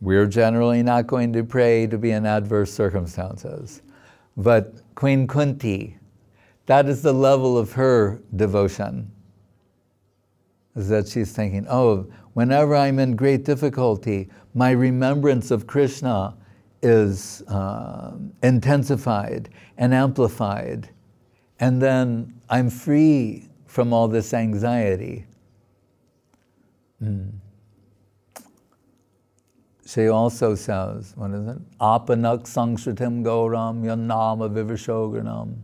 [0.00, 3.82] We're generally not going to pray to be in adverse circumstances.
[4.36, 5.96] But Queen Kunti,
[6.66, 9.10] that is the level of her devotion.
[10.76, 16.36] Is that she's thinking, oh, whenever I'm in great difficulty, my remembrance of Krishna
[16.82, 18.12] is uh,
[18.42, 19.48] intensified
[19.78, 20.90] and amplified.
[21.58, 25.26] And then I'm free from all this anxiety.
[27.02, 27.32] Mm.
[29.86, 31.78] She also says, what is it?
[31.78, 35.56] Apanak sangshritim gauram yannama vivashoganam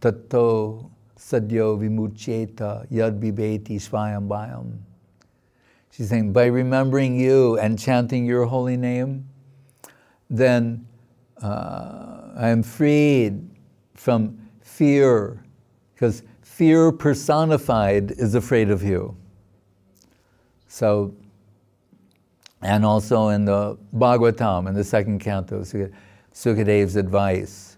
[0.00, 0.89] tato
[1.20, 4.78] sadyo vimucheta yad bibeti svayambayam.
[5.90, 9.28] She's saying, by remembering you and chanting your holy name,
[10.30, 10.86] then
[11.42, 13.50] uh, I am freed
[13.94, 15.44] from fear,
[15.94, 19.16] because fear personified is afraid of you.
[20.68, 21.14] So,
[22.62, 25.62] and also in the Bhagavatam, in the second canto,
[26.32, 27.76] Sukadev's advice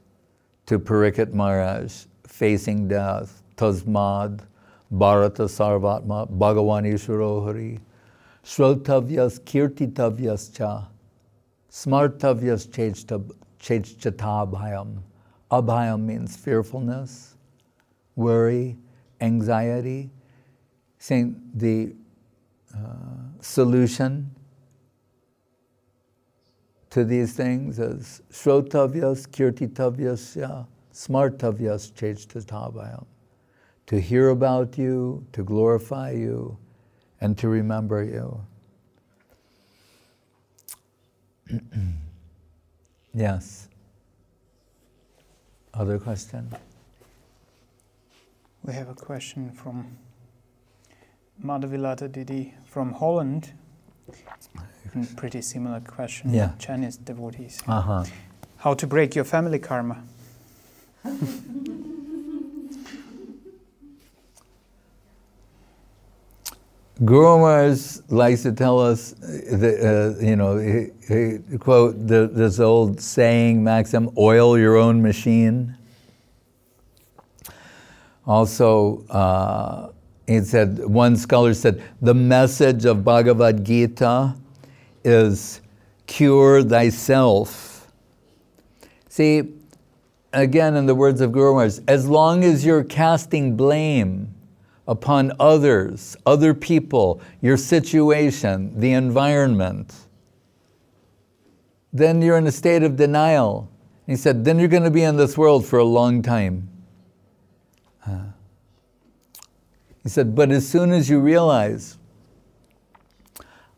[0.66, 2.04] to Parikshit Maharaj
[2.42, 4.40] facing death, Tasmad,
[4.90, 7.78] Bharata Sarvatma, Bhagavan Ishwaro
[8.44, 10.88] Shrotavyas Kirtitavyas Cha,
[11.70, 12.66] Smartavyas
[13.60, 14.98] Chechchatabhayam.
[15.52, 17.36] Abhayam means fearfulness
[18.16, 18.76] worry,
[19.20, 20.10] anxiety,
[20.98, 21.94] saying the
[22.74, 22.78] uh,
[23.40, 24.28] solution
[26.90, 33.06] to these things is shrotavyas, kirtitavyas, yeah, smartavyas, chechtatavayam.
[33.86, 36.56] To hear about you, to glorify you,
[37.20, 38.40] and to remember you.
[43.14, 43.68] yes.
[45.74, 46.54] Other question?
[48.64, 49.98] We have a question from
[51.44, 53.52] Madhavilata Didi from Holland.
[54.94, 56.32] Mm, Pretty similar question.
[56.32, 56.52] Yeah.
[56.58, 57.62] Chinese devotees.
[57.66, 58.04] Uh-huh.
[58.58, 60.02] How to break your family karma?
[67.04, 72.28] Guru Maharaj likes to tell us, uh, the, uh, you know, he, he, quote the,
[72.32, 75.76] this old saying, maxim, oil your own machine.
[78.24, 79.90] Also, uh,
[80.28, 84.36] he said, one scholar said, the message of Bhagavad Gita
[85.02, 85.60] is
[86.06, 87.90] cure thyself.
[89.08, 89.61] See,
[90.32, 94.34] again, in the words of Guru Maharaj, as long as you're casting blame
[94.88, 99.94] upon others, other people, your situation, the environment,
[101.92, 103.70] then you're in a state of denial.
[104.06, 106.68] He said, then you're going to be in this world for a long time.
[110.02, 111.96] He said, but as soon as you realize,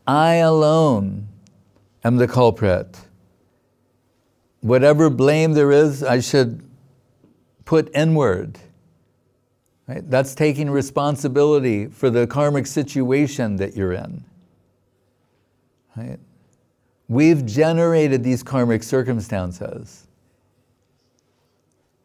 [0.07, 1.27] I alone
[2.03, 2.97] am the culprit,
[4.65, 6.67] whatever blame there is, I should
[7.65, 8.57] put inward.
[9.87, 10.09] Right?
[10.09, 14.23] That's taking responsibility for the karmic situation that you're in.
[15.95, 16.19] Right?
[17.07, 20.07] We've generated these karmic circumstances.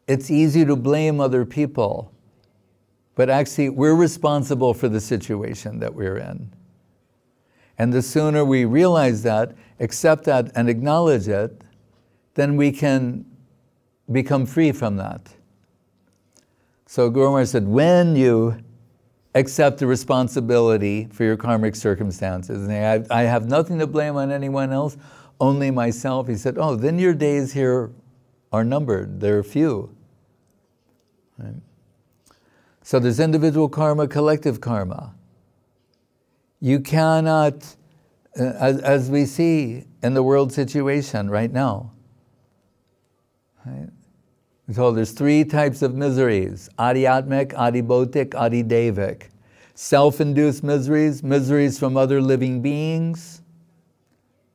[0.07, 2.11] It's easy to blame other people,
[3.15, 6.51] but actually, we're responsible for the situation that we're in.
[7.79, 11.63] And the sooner we realize that, accept that, and acknowledge it,
[12.35, 13.25] then we can
[14.11, 15.33] become free from that.
[16.85, 18.57] So Guru Maharaj said, when you
[19.33, 24.73] accept the responsibility for your karmic circumstances, and I, have nothing to blame on anyone
[24.73, 24.97] else,
[25.39, 27.91] only myself, he said, oh, then your days here
[28.51, 29.95] are numbered, they're few.
[31.37, 31.55] Right?
[32.83, 35.15] So there's individual karma, collective karma.
[36.59, 37.75] You cannot,
[38.37, 41.91] uh, as, as we see in the world situation right now,
[43.65, 43.89] right?
[44.73, 49.23] Told there's three types of miseries adhyatmic, adhibautic, adidevic.
[49.73, 53.41] Self induced miseries, miseries from other living beings,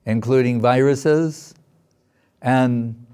[0.07, 1.55] including viruses,
[2.41, 3.07] and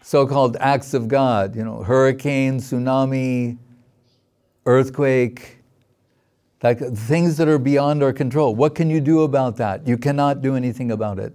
[0.00, 3.58] so called acts of God, you know, hurricane, tsunami,
[4.64, 5.58] earthquake,
[6.62, 8.54] like things that are beyond our control.
[8.54, 9.86] What can you do about that?
[9.86, 11.34] You cannot do anything about it.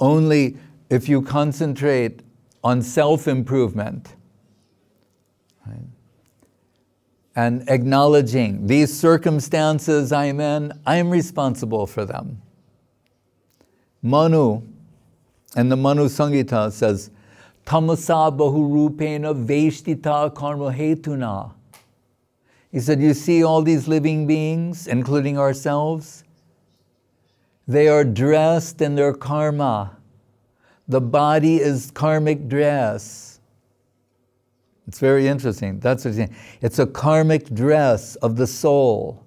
[0.00, 0.56] Only
[0.90, 2.22] if you concentrate
[2.66, 4.16] on self improvement
[5.64, 5.86] right?
[7.36, 12.42] and acknowledging these circumstances I'm in, I'm responsible for them.
[14.02, 14.62] Manu,
[15.54, 17.10] and the Manu Samhita says,
[17.64, 21.52] Tamasa bahurupena veshtita karma hetuna.
[22.72, 26.24] He said, You see all these living beings, including ourselves?
[27.68, 29.95] They are dressed in their karma.
[30.88, 33.40] The body is karmic dress.
[34.86, 35.80] It's very interesting.
[35.80, 36.36] That's what he's saying.
[36.60, 39.24] It's a karmic dress of the soul.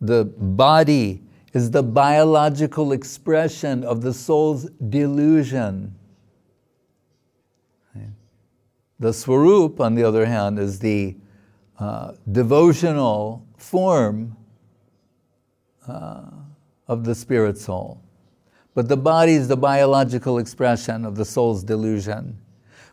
[0.00, 5.94] The body is the biological expression of the soul's delusion.
[9.00, 11.16] The swarup, on the other hand, is the
[11.78, 14.36] uh, devotional form
[15.86, 16.30] uh,
[16.88, 18.02] of the spirit soul.
[18.78, 22.38] But the body is the biological expression of the soul's delusion.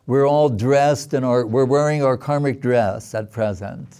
[0.07, 3.97] We're all dressed in our, we're wearing our karmic dress at present,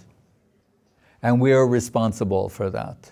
[1.22, 3.12] and we are responsible for that.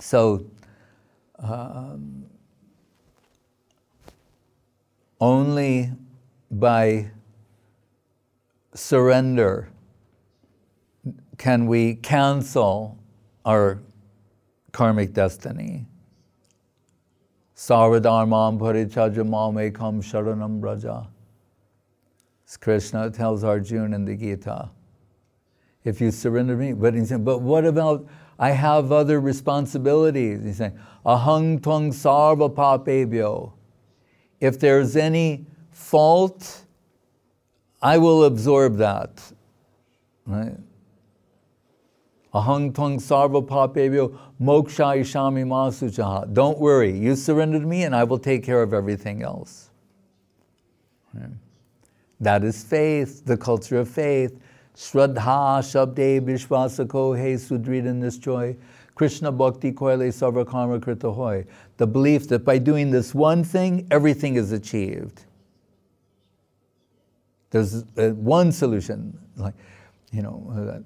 [0.00, 0.44] So,
[1.38, 2.26] um,
[5.18, 5.92] only
[6.50, 7.10] by
[8.74, 9.70] surrender
[11.38, 12.98] can we cancel
[13.46, 13.80] our
[14.72, 15.86] karmic destiny.
[17.56, 21.08] Sarvadharmam parichajamam ekam sharanam braja.
[22.48, 24.70] As Krishna tells Arjuna in the Gita.
[25.84, 28.06] If you surrender me, but he's saying, but what about
[28.38, 30.44] I have other responsibilities?
[30.44, 33.52] He's saying, ahang twang sarva papebhyo.
[34.40, 36.64] If there's any fault,
[37.82, 39.22] I will absorb that.
[40.26, 40.56] Right?
[42.32, 46.32] Ahang twang sarva papebhyo moksha ishami masuchaha.
[46.32, 49.70] Don't worry, you surrender to me and I will take care of everything else.
[51.12, 51.30] Right?
[52.20, 54.38] That is faith, the culture of faith.
[54.76, 58.56] Shraddha Shabde Vishwasako He Sudrida Nisjoy
[58.94, 61.46] Krishna Bhakti Koile Sarva Karma Hoy.
[61.78, 65.24] The belief that by doing this one thing, everything is achieved.
[67.50, 69.54] There's uh, one solution, like,
[70.12, 70.82] you know, uh,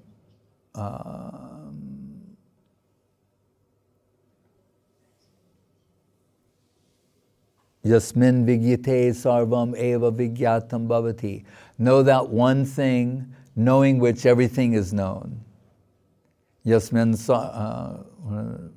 [0.74, 1.54] um,
[7.84, 11.44] Yasmin vigyate sarvam eva vigyatam bhavati.
[11.76, 15.40] Know that one thing, knowing which everything is known.
[16.64, 17.98] Yasmin uh,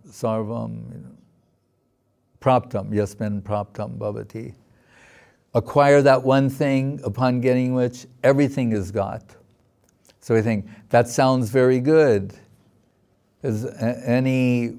[0.09, 1.05] sarvam
[2.41, 4.53] praptam, yasmin praptam bhavati.
[5.53, 9.23] Acquire that one thing upon getting which everything is got.
[10.27, 12.33] So we think, that sounds very good.
[13.43, 14.73] Is any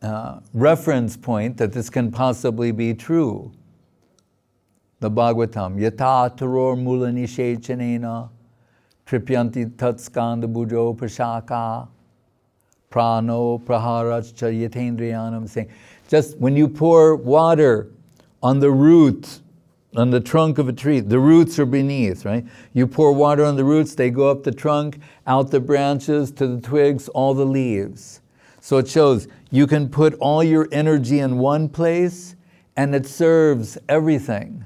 [0.00, 3.52] uh, reference point that this can possibly be true?
[5.00, 8.30] The Bhagavatam, yata taror mula nishechanena,
[9.06, 11.86] tripyanti tatskanda bujo prashaka,
[12.90, 15.68] prano praharachcha yatendriyanam, saying,
[16.08, 17.90] just when you pour water
[18.42, 19.40] on the root,
[19.96, 22.44] on the trunk of a tree, the roots are beneath, right?
[22.72, 26.46] You pour water on the roots, they go up the trunk, out the branches, to
[26.46, 28.20] the twigs, all the leaves.
[28.60, 32.36] So it shows you can put all your energy in one place
[32.76, 34.64] and it serves everything.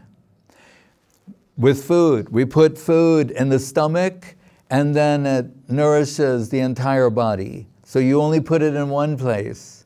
[1.56, 4.34] With food, we put food in the stomach
[4.70, 7.68] and then it nourishes the entire body.
[7.84, 9.84] So you only put it in one place.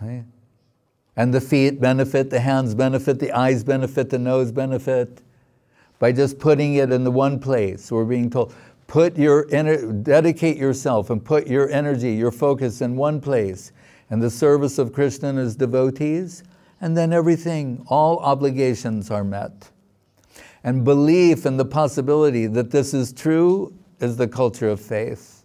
[0.00, 0.24] Right?
[1.16, 5.22] And the feet benefit, the hands benefit, the eyes benefit, the nose benefit
[5.98, 7.90] by just putting it in the one place.
[7.90, 8.54] We're being told,
[8.86, 13.72] put your ener- dedicate yourself and put your energy, your focus in one place.
[14.10, 16.42] And the service of Krishna and his devotees,
[16.80, 19.70] and then everything, all obligations are met.
[20.62, 25.43] And belief in the possibility that this is true is the culture of faith.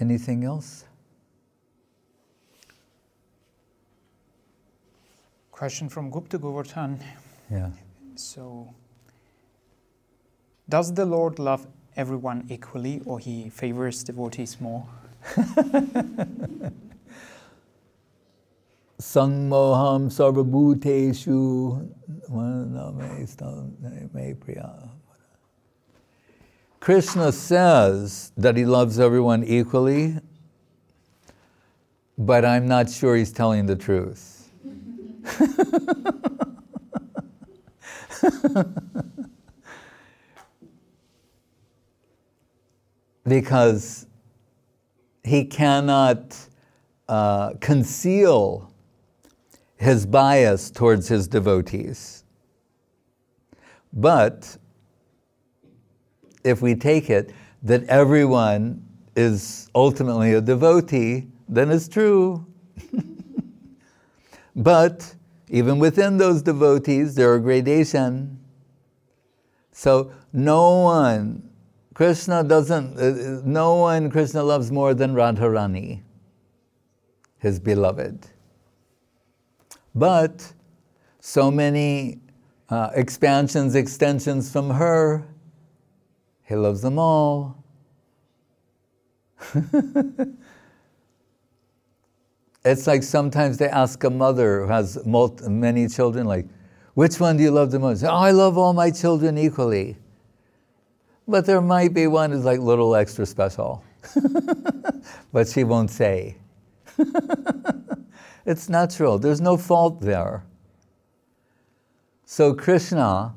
[0.00, 0.84] Anything else?
[5.52, 6.98] Question from Gupta Govardhan.
[7.48, 7.70] Yeah.
[8.16, 8.74] So,
[10.68, 11.66] does the Lord love
[11.96, 14.84] everyone equally or he favors devotees more?
[19.00, 21.88] Sangmoham sarvabhuteshu.
[26.84, 30.18] Krishna says that he loves everyone equally,
[32.18, 34.50] but I'm not sure he's telling the truth.
[43.26, 44.06] because
[45.22, 46.36] he cannot
[47.08, 48.70] uh, conceal
[49.78, 52.24] his bias towards his devotees.
[53.90, 54.58] But
[56.44, 57.32] if we take it
[57.62, 58.82] that everyone
[59.16, 62.46] is ultimately a devotee, then it's true.
[64.56, 65.14] but
[65.48, 68.38] even within those devotees, there are gradation.
[69.72, 71.48] So no one,
[71.94, 76.02] Krishna doesn't, uh, no one Krishna loves more than Radharani,
[77.38, 78.26] his beloved.
[79.94, 80.52] But
[81.20, 82.18] so many
[82.68, 85.26] uh, expansions, extensions from her
[86.44, 87.62] he loves them all.
[92.64, 96.46] it's like sometimes they ask a mother who has multi, many children, like,
[96.94, 98.04] which one do you love the most?
[98.04, 99.96] Oh, I love all my children equally.
[101.26, 103.82] But there might be one who's like little extra special.
[105.32, 106.36] but she won't say.
[108.46, 109.18] it's natural.
[109.18, 110.44] There's no fault there.
[112.26, 113.34] So Krishna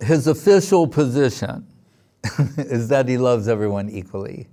[0.00, 1.66] his official position
[2.58, 4.48] is that he loves everyone equally.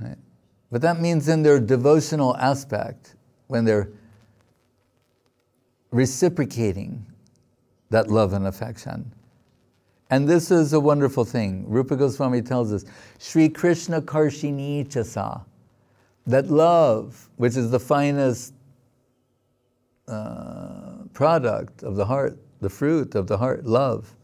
[0.00, 0.18] Right?
[0.70, 3.14] But that means in their devotional aspect,
[3.46, 3.88] when they're
[5.90, 7.06] reciprocating
[7.90, 9.12] that love and affection.
[10.10, 11.64] And this is a wonderful thing.
[11.68, 12.84] Rupa Goswami tells us,
[13.18, 15.44] Sri Krishna Karshini Chasa,
[16.26, 18.54] that love, which is the finest
[20.08, 24.14] uh, product of the heart, the fruit of the heart, love.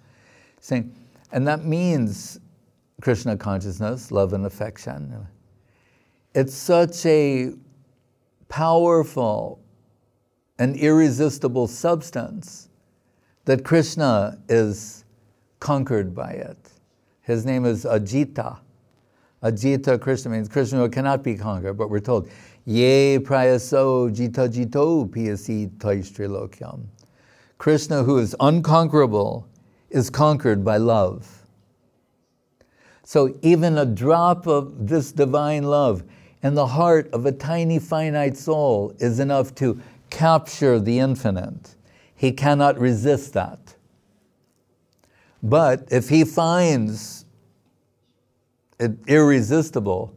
[0.61, 0.95] Saying,
[1.33, 2.41] and that means
[3.01, 5.27] Krishna consciousness, love and affection.
[6.35, 7.53] It's such a
[8.49, 9.61] powerful
[10.59, 12.69] and irresistible substance
[13.45, 15.05] that Krishna is
[15.59, 16.71] conquered by it.
[17.23, 18.59] His name is Ajita.
[19.43, 22.29] Ajita Krishna means Krishna who cannot be conquered, but we're told,
[22.65, 26.85] Ye prayaso jita jito piyasi taistrilokyam.
[27.63, 29.47] Krishna, who is unconquerable,
[29.89, 31.47] is conquered by love.
[33.05, 36.03] So even a drop of this divine love
[36.43, 41.77] in the heart of a tiny finite soul is enough to capture the infinite.
[42.17, 43.77] He cannot resist that.
[45.41, 47.27] But if he finds
[48.81, 50.13] it irresistible,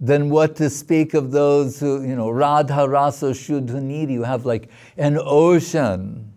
[0.00, 4.70] then what to speak of those who, you know, Radha Rasa Sudhanidhi, you have like
[4.96, 6.32] an ocean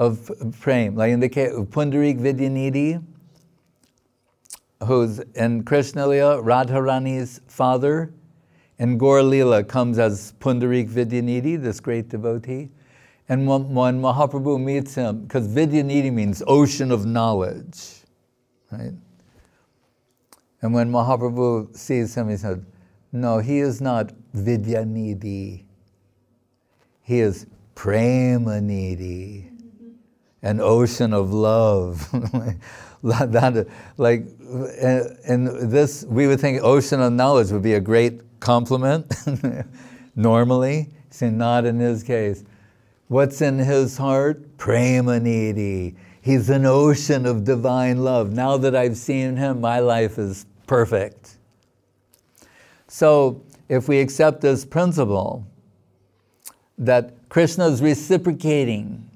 [0.00, 0.96] of prem.
[0.96, 3.04] Like in the case of Pundarik Vidyanidhi,
[4.86, 8.12] who's in Krishna Lila, Radharani's father,
[8.78, 12.70] and Gaur comes as Pundarik Vidyanidhi, this great devotee.
[13.28, 18.00] And when, when Mahaprabhu meets him, because Vidyanidhi means ocean of knowledge,
[18.72, 18.94] right?
[20.62, 22.64] And when Mahaprabhu sees him, he said,
[23.12, 25.64] No, he is not Vidyanidhi.
[27.02, 29.49] He is Premanidhi,
[30.42, 32.08] an ocean of love.
[33.02, 34.24] like,
[35.26, 39.12] and this, we would think ocean of knowledge would be a great compliment
[40.16, 40.88] normally.
[41.10, 42.44] See, not in his case.
[43.08, 44.56] What's in his heart?
[44.56, 45.96] Premanidhi.
[46.22, 48.32] He's an ocean of divine love.
[48.32, 51.36] Now that I've seen him, my life is perfect.
[52.86, 55.46] So, if we accept this principle
[56.78, 59.09] that Krishna is reciprocating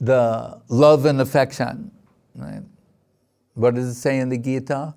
[0.00, 1.90] the love and affection,
[2.34, 2.62] right?
[3.54, 4.94] What does it say in the Gita?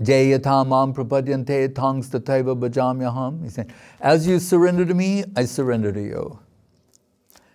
[0.00, 3.42] Jayata mam prapadyante tangs tataiva bhajamyaham.
[3.42, 6.38] He's saying, as you surrender to me, I surrender to you.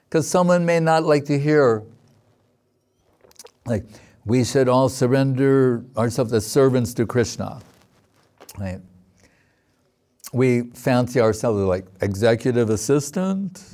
[0.09, 1.83] Because someone may not like to hear,
[3.65, 3.85] like,
[4.25, 7.61] we should all surrender ourselves as servants to Krishna.
[8.57, 8.79] Right?
[10.31, 13.72] We fancy ourselves like executive assistant,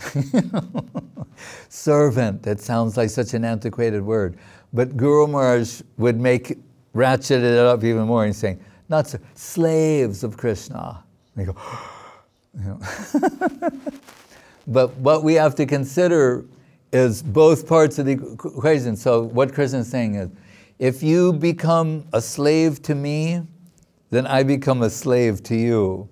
[1.68, 2.42] servant.
[2.42, 4.38] That sounds like such an antiquated word.
[4.72, 6.58] But Guru Maharaj would make
[6.92, 11.04] ratchet it up even more and saying, not so, slaves of Krishna.
[11.36, 11.56] And go,
[14.66, 16.44] but what we have to consider
[16.92, 18.96] is both parts of the equation.
[18.96, 20.28] So what Krishna is saying is,
[20.78, 23.42] if you become a slave to me,
[24.10, 26.08] then I become a slave to you.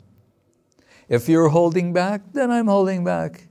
[1.09, 3.48] If you're holding back, then I'm holding back.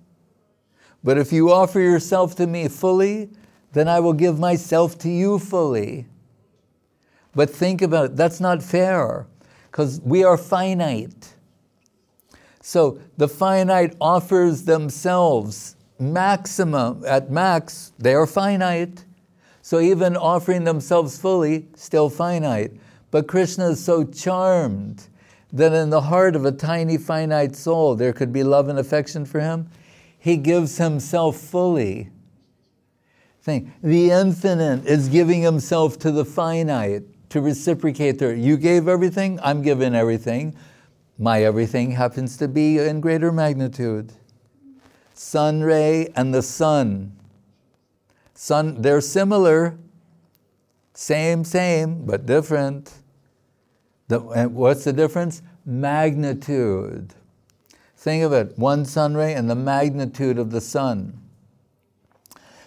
[1.08, 3.30] But if you offer yourself to me fully,
[3.72, 6.06] then I will give myself to you fully.
[7.34, 9.26] But think about it, that's not fair,
[9.72, 11.34] because we are finite.
[12.60, 19.06] So the finite offers themselves maximum, at max, they are finite.
[19.62, 22.74] So even offering themselves fully, still finite.
[23.12, 25.08] But Krishna is so charmed
[25.54, 29.24] that in the heart of a tiny finite soul there could be love and affection
[29.24, 29.70] for him.
[30.18, 32.10] He gives himself fully.
[33.42, 38.36] Think, the infinite is giving himself to the finite to reciprocate there.
[38.36, 40.56] You gave everything, I'm giving everything.
[41.18, 44.14] My everything happens to be in greater magnitude
[45.18, 47.12] sun ray and the sun.
[48.34, 49.78] Sun, they're similar,
[50.94, 52.94] same, same, but different.
[54.08, 55.42] The, what's the difference?
[55.66, 57.14] Magnitude.
[58.08, 61.20] Think of it one sun ray and the magnitude of the sun.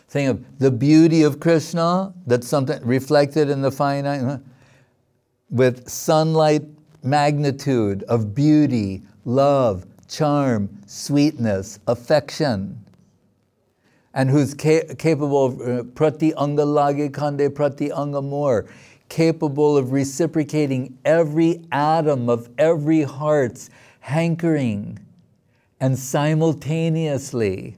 [0.06, 4.38] Think of the beauty of Krishna, that's something reflected in the finite,
[5.48, 6.64] with sunlight
[7.02, 12.84] magnitude of beauty, love, charm, sweetness, affection,
[14.12, 18.66] and who's ca- capable of uh, prati anga lage kande prati anga more,
[19.08, 23.70] capable of reciprocating every atom of every heart's
[24.00, 24.98] hankering
[25.80, 27.76] and simultaneously.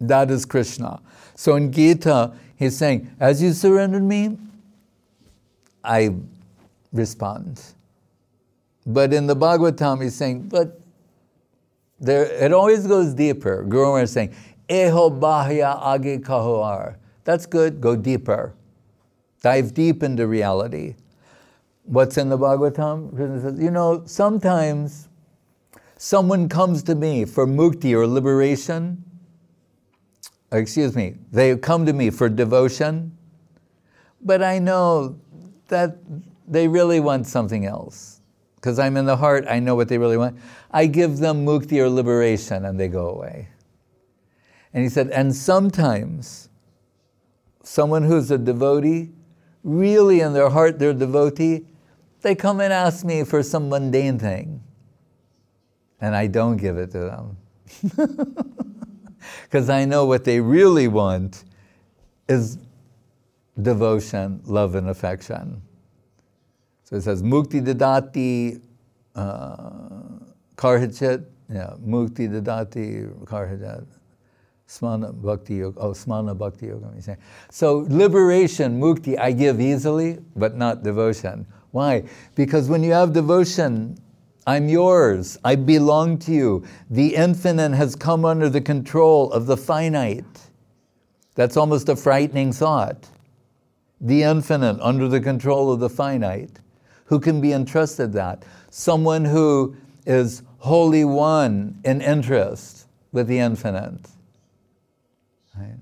[0.00, 1.00] That is Krishna.
[1.34, 4.38] So in Gita, he's saying, as you surrendered me,
[5.82, 6.14] I
[6.92, 7.60] respond.
[8.86, 10.80] But in the Bhagavatam, he's saying, but
[12.00, 13.64] there, it always goes deeper.
[13.64, 14.34] Guru is saying,
[14.68, 16.96] Eho bahya age kahoar.
[17.24, 18.54] That's good, go deeper.
[19.42, 20.94] Dive deep into reality.
[21.88, 23.16] What's in the Bhagavatam?
[23.16, 25.08] Krishna says, you know, sometimes
[25.96, 29.02] someone comes to me for mukti or liberation.
[30.52, 33.16] Excuse me, they come to me for devotion,
[34.20, 35.18] but I know
[35.68, 35.96] that
[36.46, 38.20] they really want something else
[38.56, 40.38] because I'm in the heart, I know what they really want.
[40.70, 43.48] I give them mukti or liberation and they go away.
[44.74, 46.50] And he said, and sometimes
[47.62, 49.12] someone who's a devotee,
[49.64, 51.64] really in their heart they're devotee,
[52.22, 54.62] they come and ask me for some mundane thing.
[56.00, 57.36] And I don't give it to them.
[59.42, 61.44] Because I know what they really want
[62.28, 62.58] is
[63.60, 65.60] devotion, love, and affection.
[66.84, 68.60] So it says, Mukti dadati
[69.14, 70.18] uh,
[71.50, 73.86] yeah, Mukti dadati karhichet.
[74.68, 76.92] Smana Bhakti Yoga, oh, Smana Bhakti Yoga.
[77.50, 81.46] So liberation, mukti, I give easily, but not devotion.
[81.70, 82.04] Why?
[82.34, 83.98] Because when you have devotion,
[84.46, 86.64] I'm yours, I belong to you.
[86.88, 90.24] The infinite has come under the control of the finite.
[91.34, 93.08] That's almost a frightening thought.
[94.00, 96.60] The infinite under the control of the finite.
[97.06, 98.44] Who can be entrusted that?
[98.70, 104.08] Someone who is wholly one in interest with the infinite.
[105.56, 105.76] Right?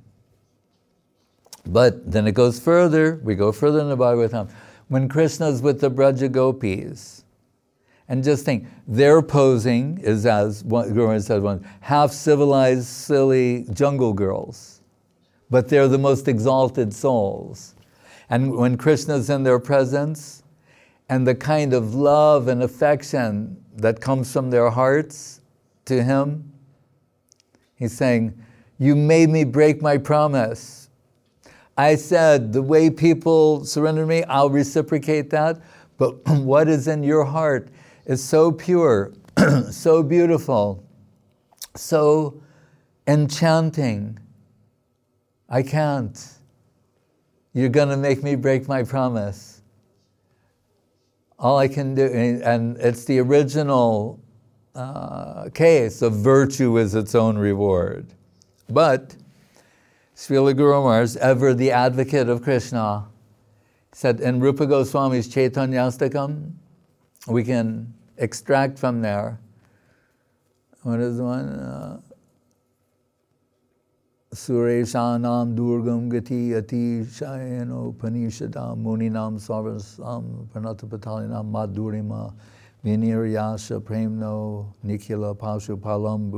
[1.64, 4.50] But then it goes further, we go further in the Bhagavatam.
[4.88, 7.24] When Krishna's with the Braja Gopis,
[8.08, 14.12] and just think, their posing is as what Guru said once, half civilized, silly jungle
[14.12, 14.80] girls,
[15.50, 17.74] but they're the most exalted souls.
[18.30, 20.44] And when Krishna's in their presence,
[21.08, 25.40] and the kind of love and affection that comes from their hearts
[25.86, 26.52] to Him,
[27.76, 28.34] He's saying,
[28.78, 30.85] you made me break my promise.
[31.76, 35.60] I said, the way people surrender to me, I'll reciprocate that.
[35.98, 37.68] But what is in your heart
[38.06, 39.12] is so pure,
[39.70, 40.82] so beautiful,
[41.74, 42.42] so
[43.06, 44.18] enchanting.
[45.48, 46.18] I can't.
[47.52, 49.62] You're going to make me break my promise.
[51.38, 52.06] All I can do,
[52.42, 54.20] and it's the original
[54.74, 58.06] uh, case of virtue is its own reward.
[58.68, 59.16] But
[60.16, 63.06] Srila Guru ever the advocate of Krishna,
[63.92, 66.52] said in Rupa Goswami's Chaitanyastakam,
[67.28, 69.38] we can extract from there,
[70.84, 71.48] what is one?
[71.48, 72.00] Uh,
[74.34, 82.32] Sureshanam Durgam Gati Ati Shayano Panishadam Muninam Sarvasam Pranatapatalinam Madhurima
[82.84, 86.30] Viniryasha Premno Nikila Pashu Palam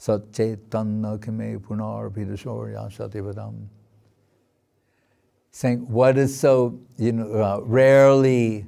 [0.00, 3.66] Kime Punar Pidashorya Shativadam.
[5.52, 8.66] Saying what is so you know, uh, rarely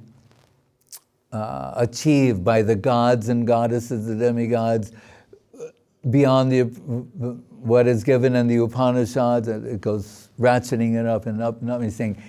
[1.33, 4.93] uh, achieved by the gods and goddesses, the demigods,
[6.11, 6.65] beyond the,
[7.63, 11.81] what is given in the Upanishads, it goes ratcheting it up and up and up.
[11.81, 12.21] He's saying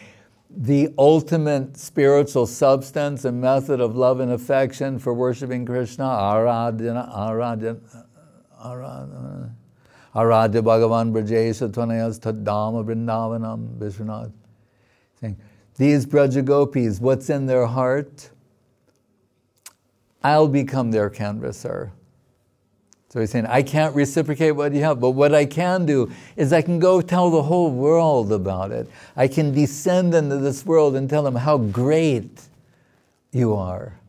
[0.56, 8.06] the ultimate spiritual substance and method of love and affection for worshiping Krishna, aradhana, aradhana,
[8.64, 9.52] Aradha
[10.16, 14.32] Bhagavan Brajesha Tvanayas Taddama Vrindavanam Vishwanath.
[15.20, 15.38] Saying,
[15.78, 18.30] these Brajagopis, what's in their heart?
[20.24, 21.92] I'll become their canvasser.
[23.10, 26.52] So he's saying, I can't reciprocate what you have, but what I can do is
[26.52, 28.90] I can go tell the whole world about it.
[29.16, 32.42] I can descend into this world and tell them how great
[33.32, 34.00] you are.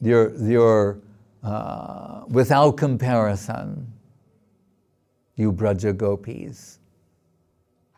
[0.00, 0.98] Your, your
[1.44, 3.92] uh, without comparison,
[5.36, 6.78] you Braja Gopis.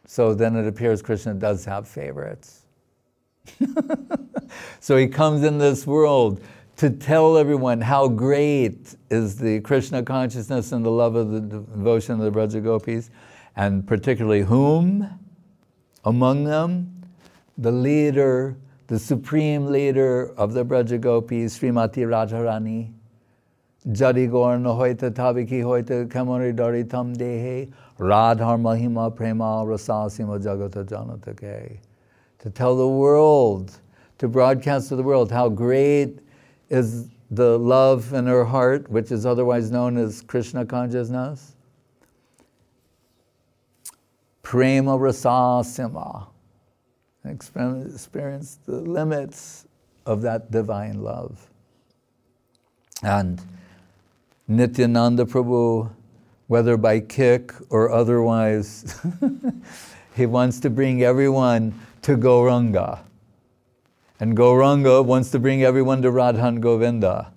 [0.05, 2.66] So then it appears Krishna does have favorites.
[4.80, 6.40] so he comes in this world
[6.76, 12.14] to tell everyone how great is the Krishna consciousness and the love of the devotion
[12.14, 13.11] of the Braja Gopis,
[13.55, 15.09] and particularly whom?
[16.05, 17.03] Among them,
[17.57, 18.57] the leader,
[18.88, 22.92] the supreme leader of the Braja Gopis, Srimati Radharani,
[23.89, 31.78] Jari Gorn hoita tabiki hoita kamari dari tam dehe radhar mahima prema rasasima jagata janatake.
[32.41, 33.78] To tell the world,
[34.18, 36.18] to broadcast to the world how great
[36.68, 41.55] is the love in her heart, which is otherwise known as Krishna consciousness.
[44.43, 46.26] Prema rasasima.
[47.24, 49.66] Experience the limits
[50.07, 51.51] of that divine love.
[53.03, 53.41] And
[54.49, 55.90] Nityananda Prabhu,
[56.47, 59.01] whether by kick or otherwise,
[60.14, 63.01] he wants to bring everyone to Gauranga.
[64.20, 67.32] And Gauranga wants to bring everyone to Radhan Govinda.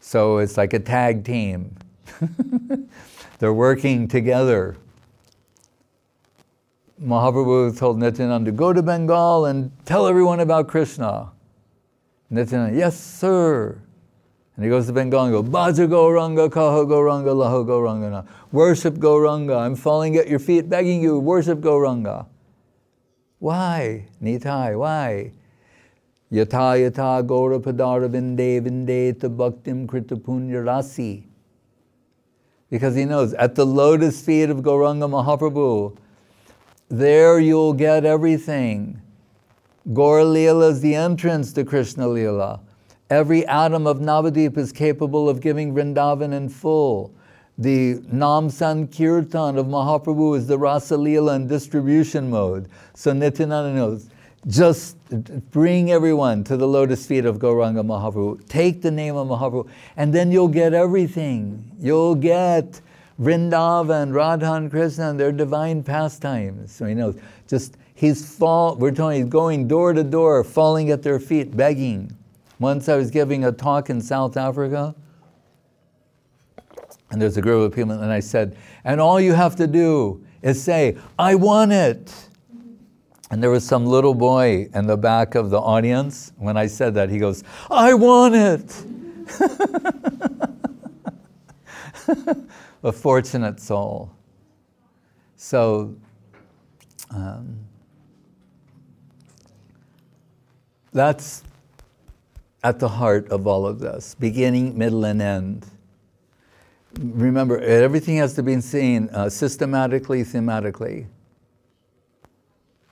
[0.00, 1.76] So it's like a tag team.
[3.38, 4.76] They're working together.
[7.02, 11.30] Mahaprabhu told Nityananda, go to Bengal and tell everyone about Krishna.
[12.30, 13.78] Nityananda, yes, sir.
[14.60, 18.26] And he goes to Bengal and goes, Bhaja Gauranga, Kaha Gauranga, Laho Gauranga.
[18.52, 19.58] Worship Gauranga.
[19.58, 22.26] I'm falling at your feet begging you, worship Gauranga.
[23.38, 24.08] Why?
[24.22, 25.32] Nitai, why?
[26.30, 31.24] Yata yata Gaura Padara Vinde Vinde Bhaktim Krita Punya Rasi.
[32.68, 35.96] because he knows at the lotus feet of Gauranga Mahaprabhu,
[36.90, 39.00] there you'll get everything.
[39.94, 42.60] Gaur Leela is the entrance to Krishna Leela.
[43.10, 47.12] Every atom of Navadip is capable of giving Vrindavan in full.
[47.58, 52.68] The Nam Sankirtan of Mahaprabhu is the Rasa Leela in distribution mode.
[52.94, 54.08] So Nityananda knows,
[54.46, 54.96] just
[55.50, 58.48] bring everyone to the lotus feet of Gauranga Mahaprabhu.
[58.48, 61.68] Take the name of Mahaprabhu, and then you'll get everything.
[61.80, 62.80] You'll get
[63.20, 66.70] Vrindavan, Radha and Krishna, and their divine pastimes.
[66.70, 71.02] So he knows, just he's fall, we're telling he's going door to door, falling at
[71.02, 72.16] their feet, begging.
[72.60, 74.94] Once I was giving a talk in South Africa,
[77.10, 80.24] and there's a group of people, and I said, and all you have to do
[80.42, 82.14] is say, I want it.
[83.30, 86.32] And there was some little boy in the back of the audience.
[86.36, 88.84] When I said that, he goes, I want it.
[92.82, 94.12] a fortunate soul.
[95.36, 95.94] So,
[97.10, 97.58] um,
[100.92, 101.44] that's
[102.62, 105.66] at the heart of all of this beginning, middle, and end.
[106.98, 111.06] Remember, everything has to be seen uh, systematically, thematically.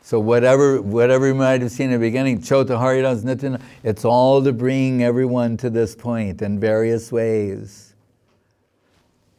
[0.01, 4.43] So whatever, whatever you might have seen in the beginning, Chota Haridas Nitin, it's all
[4.43, 7.93] to bring everyone to this point in various ways.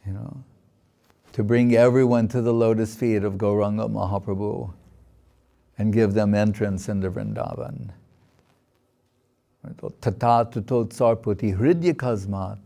[0.06, 0.44] You know,
[1.32, 4.72] to bring everyone to the lotus feet of Gauranga Mahaprabhu
[5.78, 7.90] and give them entrance into Vrindavan.
[9.62, 12.58] Tata hridya kasmat.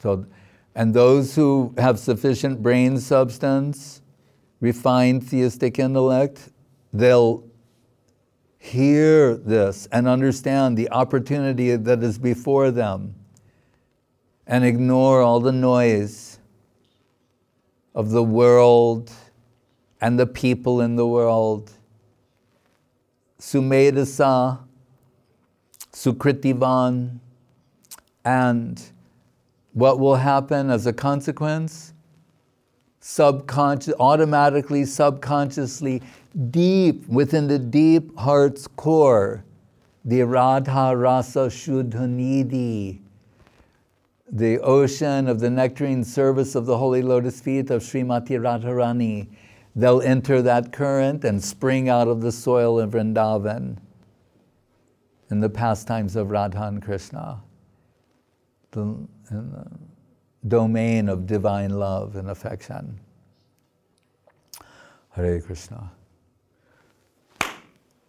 [0.00, 0.26] So,
[0.74, 4.02] and those who have sufficient brain substance,
[4.60, 6.50] refined theistic intellect,
[6.92, 7.44] they'll
[8.58, 13.14] hear this and understand the opportunity that is before them
[14.46, 16.38] and ignore all the noise
[17.94, 19.10] of the world
[20.00, 21.70] and the people in the world.
[23.38, 24.58] Sumedasa,
[25.92, 27.18] Sukritivan,
[28.24, 28.82] and
[29.74, 31.92] what will happen as a consequence?
[33.00, 36.02] Subconscious, automatically, subconsciously,
[36.50, 39.44] deep within the deep heart's core,
[40.04, 43.00] the Radha Rasa Sudhanidhi,
[44.30, 49.28] the ocean of the nectarine service of the holy lotus feet of Srimati Radharani.
[49.76, 53.78] They'll enter that current and spring out of the soil of Vrindavan
[55.32, 57.42] in the pastimes of Radha and Krishna,
[58.72, 59.66] the, in the
[60.46, 63.00] domain of divine love and affection.
[65.12, 65.90] Hare Krishna.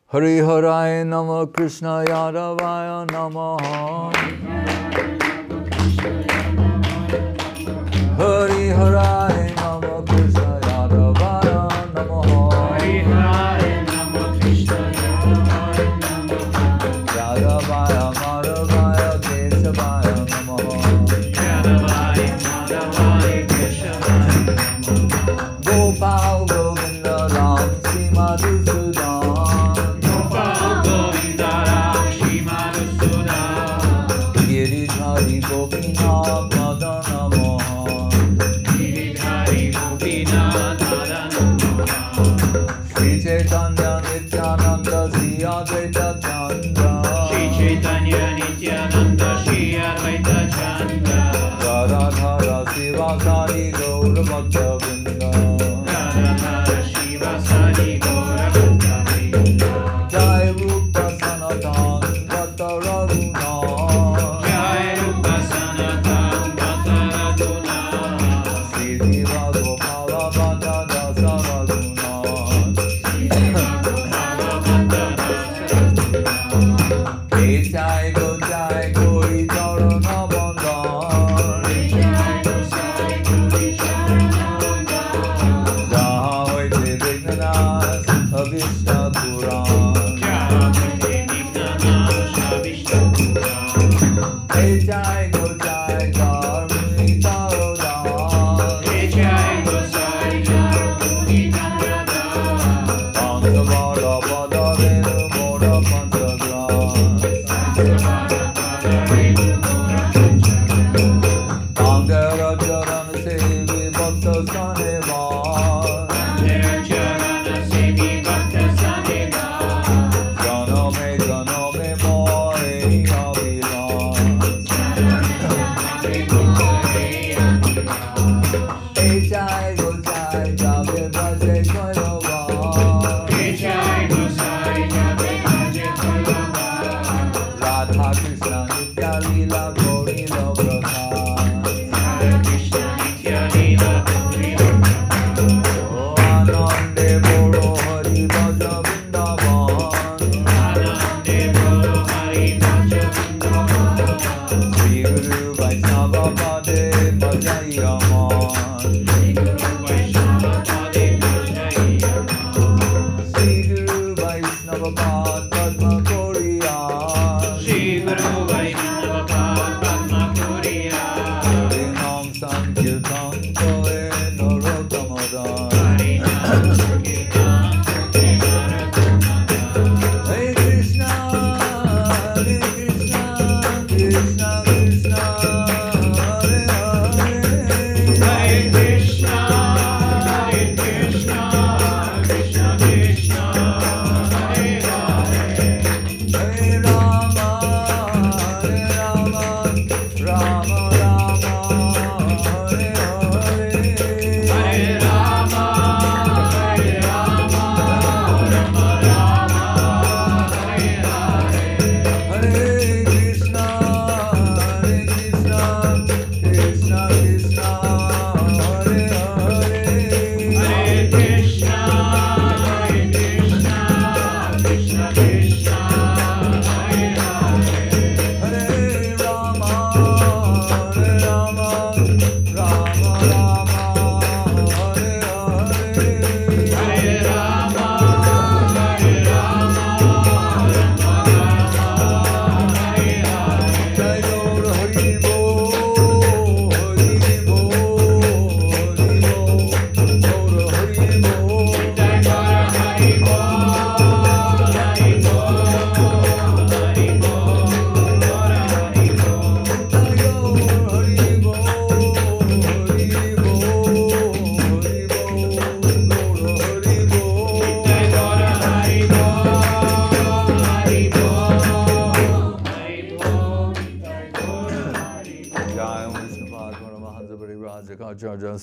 [0.08, 4.14] Hari Harai Nama Krishna Yadavaya Namaha
[8.18, 9.23] Hari Harai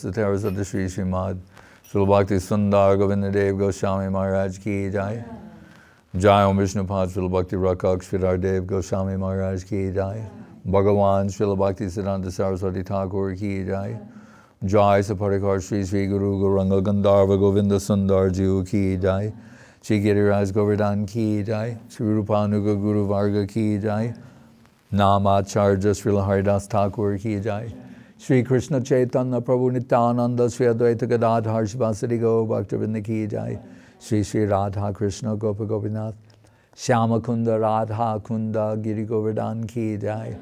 [0.00, 1.38] Kacharya Satara Sata Shri Srimad
[1.88, 5.24] Srila Bhakti Sundar Govinda Dev Goswami Maharaj Ki Jai
[6.16, 10.26] Jai Om Vishnupad Srila Bhakti Rakak Sridhar Dev Goswami Maharaj Ki Jai
[10.66, 13.98] Bhagavan Srila Bhakti Siddhanta Saraswati Thakur Ki Jai
[14.64, 19.32] Jai Saparikar Sri Sri Guru Guranga Gandharva Govinda Sundar Jiu Ki Jai
[19.82, 24.14] Shri Giriraj Govardhan Ki Jai Shri Rupanuga Guru Varga Ki Jai
[24.92, 27.72] Namacharya Srila Haridas Thakur Ki Jai
[28.22, 33.58] Shri Krishna Chaitanya Prabhu Nityananda Sri Advaita Gadadhar Shivasari Go Bhaktavinda Ki Jai
[33.98, 36.12] Shri Shri Radha Krishna Gopa Gopinath
[36.76, 40.36] Shyama Kunda Radha Kunda Giri Govardhan Ki Jai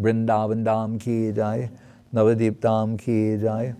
[0.00, 1.68] Vrindavan Dham Ki Jai
[2.14, 3.74] Navadip Dham Ki Jai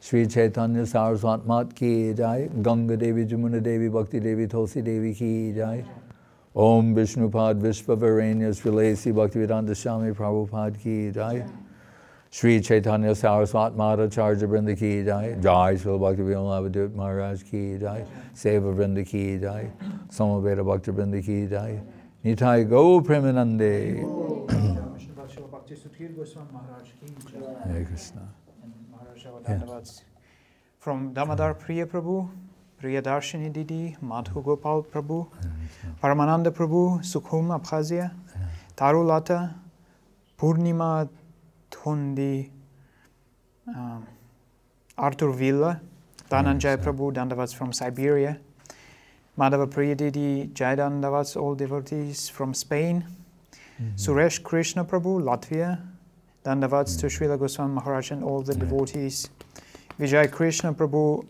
[0.00, 5.52] Shri Chaitanya Saraswat Mat Ki Jai Ganga Devi Jamuna Devi Bhakti Devi Tulsi Devi Ki
[5.56, 5.84] Jai
[6.54, 11.71] Om Vishnupad Vishvavarenya Srilesi Bhaktivedanta Swami Prabhupada Ki Jai Shri
[12.32, 19.06] Chaitanya Saraswat Madhacharya Vrinda Ki Jai Jai Srila Bhakti Vimalabhadut Maharaj Ki Jai Seva Vrinda
[19.06, 19.70] Ki Jai
[20.08, 21.80] Samaveda Bhakti Vrinda Ki Jai
[22.24, 24.00] Nitai Go Premanande
[24.94, 25.42] Vishnu Bhakti
[25.72, 27.70] Bhakti Sudhir Goswami Maharaj ki jai.
[27.70, 28.28] Hare Krishna
[28.62, 30.02] and Maharaj Avadandavats.
[30.80, 32.30] From Damodar Priya Prabhu,
[32.80, 35.28] Priya Darshini Didi, Madhu Gopal Prabhu,
[36.02, 38.12] Paramananda Prabhu, Sukhum Abkhazia,
[38.76, 39.54] Tarulata,
[40.38, 41.08] Purnima
[41.82, 42.50] Thundi,
[43.68, 44.06] um,
[44.96, 45.80] Arthur Villa,
[46.30, 48.38] Dhananjay Prabhu, Dandavats from Siberia,
[49.38, 53.04] Madhava Priya Didi, Jai Dandavats, all devotees from Spain,
[53.96, 55.80] Suresh Krishna Prabhu, Latvia,
[56.44, 59.28] Dandavats to Srila Goswami Maharaj and all the devotees.
[59.98, 61.24] Vijay Krishna Prabhu,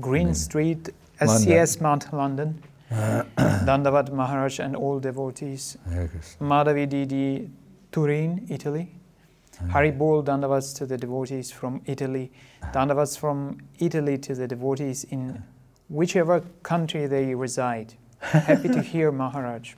[0.00, 0.90] Green Street,
[1.20, 2.62] SCS Mount London.
[2.90, 5.76] Dandavat Maharaj and all devotees.
[6.40, 7.50] Madhavi Didi,
[7.92, 8.88] Turin, Italy.
[9.66, 12.30] Hari Bol Dandavats to the devotees from Italy.
[12.72, 15.42] Dandavats from Italy to the devotees in
[15.88, 17.94] whichever country they reside.
[18.20, 19.74] Happy to hear Maharaj.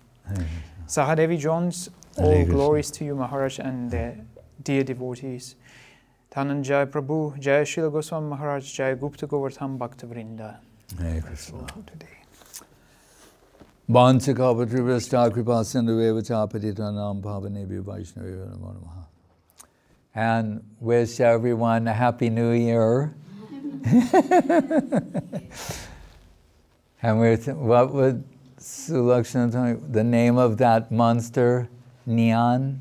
[0.86, 4.14] Sahadevi Jones, all glories to you, Maharaj, and the
[4.62, 5.56] dear devotees.
[6.30, 10.58] Dhananjay Prabhu, Jai Srila Goswami Maharaj, Jai Gupta Govardhan Bhakta Vrinda.
[10.98, 12.20] Hare Krishna Today.
[13.88, 18.99] Vanchakavatrivasta kripa sindhu chapatitanam pavanebhyo vaishnavyo namo namaha.
[20.14, 23.14] And wish everyone a happy new year.
[27.00, 28.24] and we're th- what would
[28.58, 29.76] Sulakshana tell me?
[29.90, 31.68] The name of that monster,
[32.08, 32.80] Nian?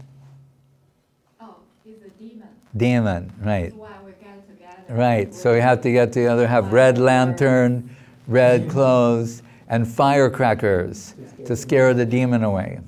[1.39, 2.47] Oh, he's a demon.
[2.75, 3.65] Demon, right.
[3.65, 4.93] That's why we get together.
[4.99, 7.95] Right, so we have to get together, have red lantern,
[8.27, 11.13] red clothes, and firecrackers
[11.45, 12.79] to scare the demon away.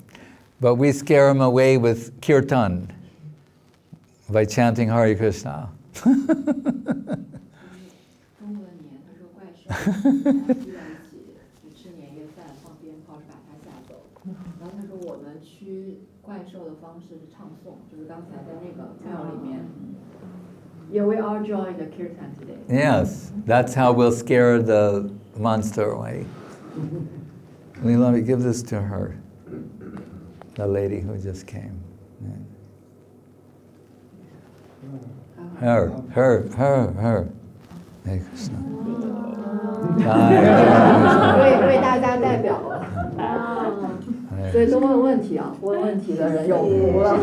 [0.60, 2.92] But we scare him away with kirtan
[4.31, 5.69] by chanting Hare Krishna.
[5.93, 6.13] 中
[8.55, 9.63] 国的年，他说怪兽
[10.03, 11.11] 聚在一起
[11.61, 13.91] 只吃年夜饭，放鞭炮是把它吓走。
[14.59, 19.65] 然后他说我们驱怪兽的方式是唱诵，就是刚才在那个庙里面。
[20.89, 22.57] Yeah, we all join the kirtan today.
[22.69, 26.25] Yes, that's how we'll scare the monster away.
[27.83, 29.17] Let me give this to her,
[30.55, 31.80] the lady who just came.
[35.62, 37.26] her her her her.
[41.38, 42.58] 为为大家代表。
[42.58, 42.82] 了
[44.50, 47.16] 所以都问问题啊问问题的人有福了。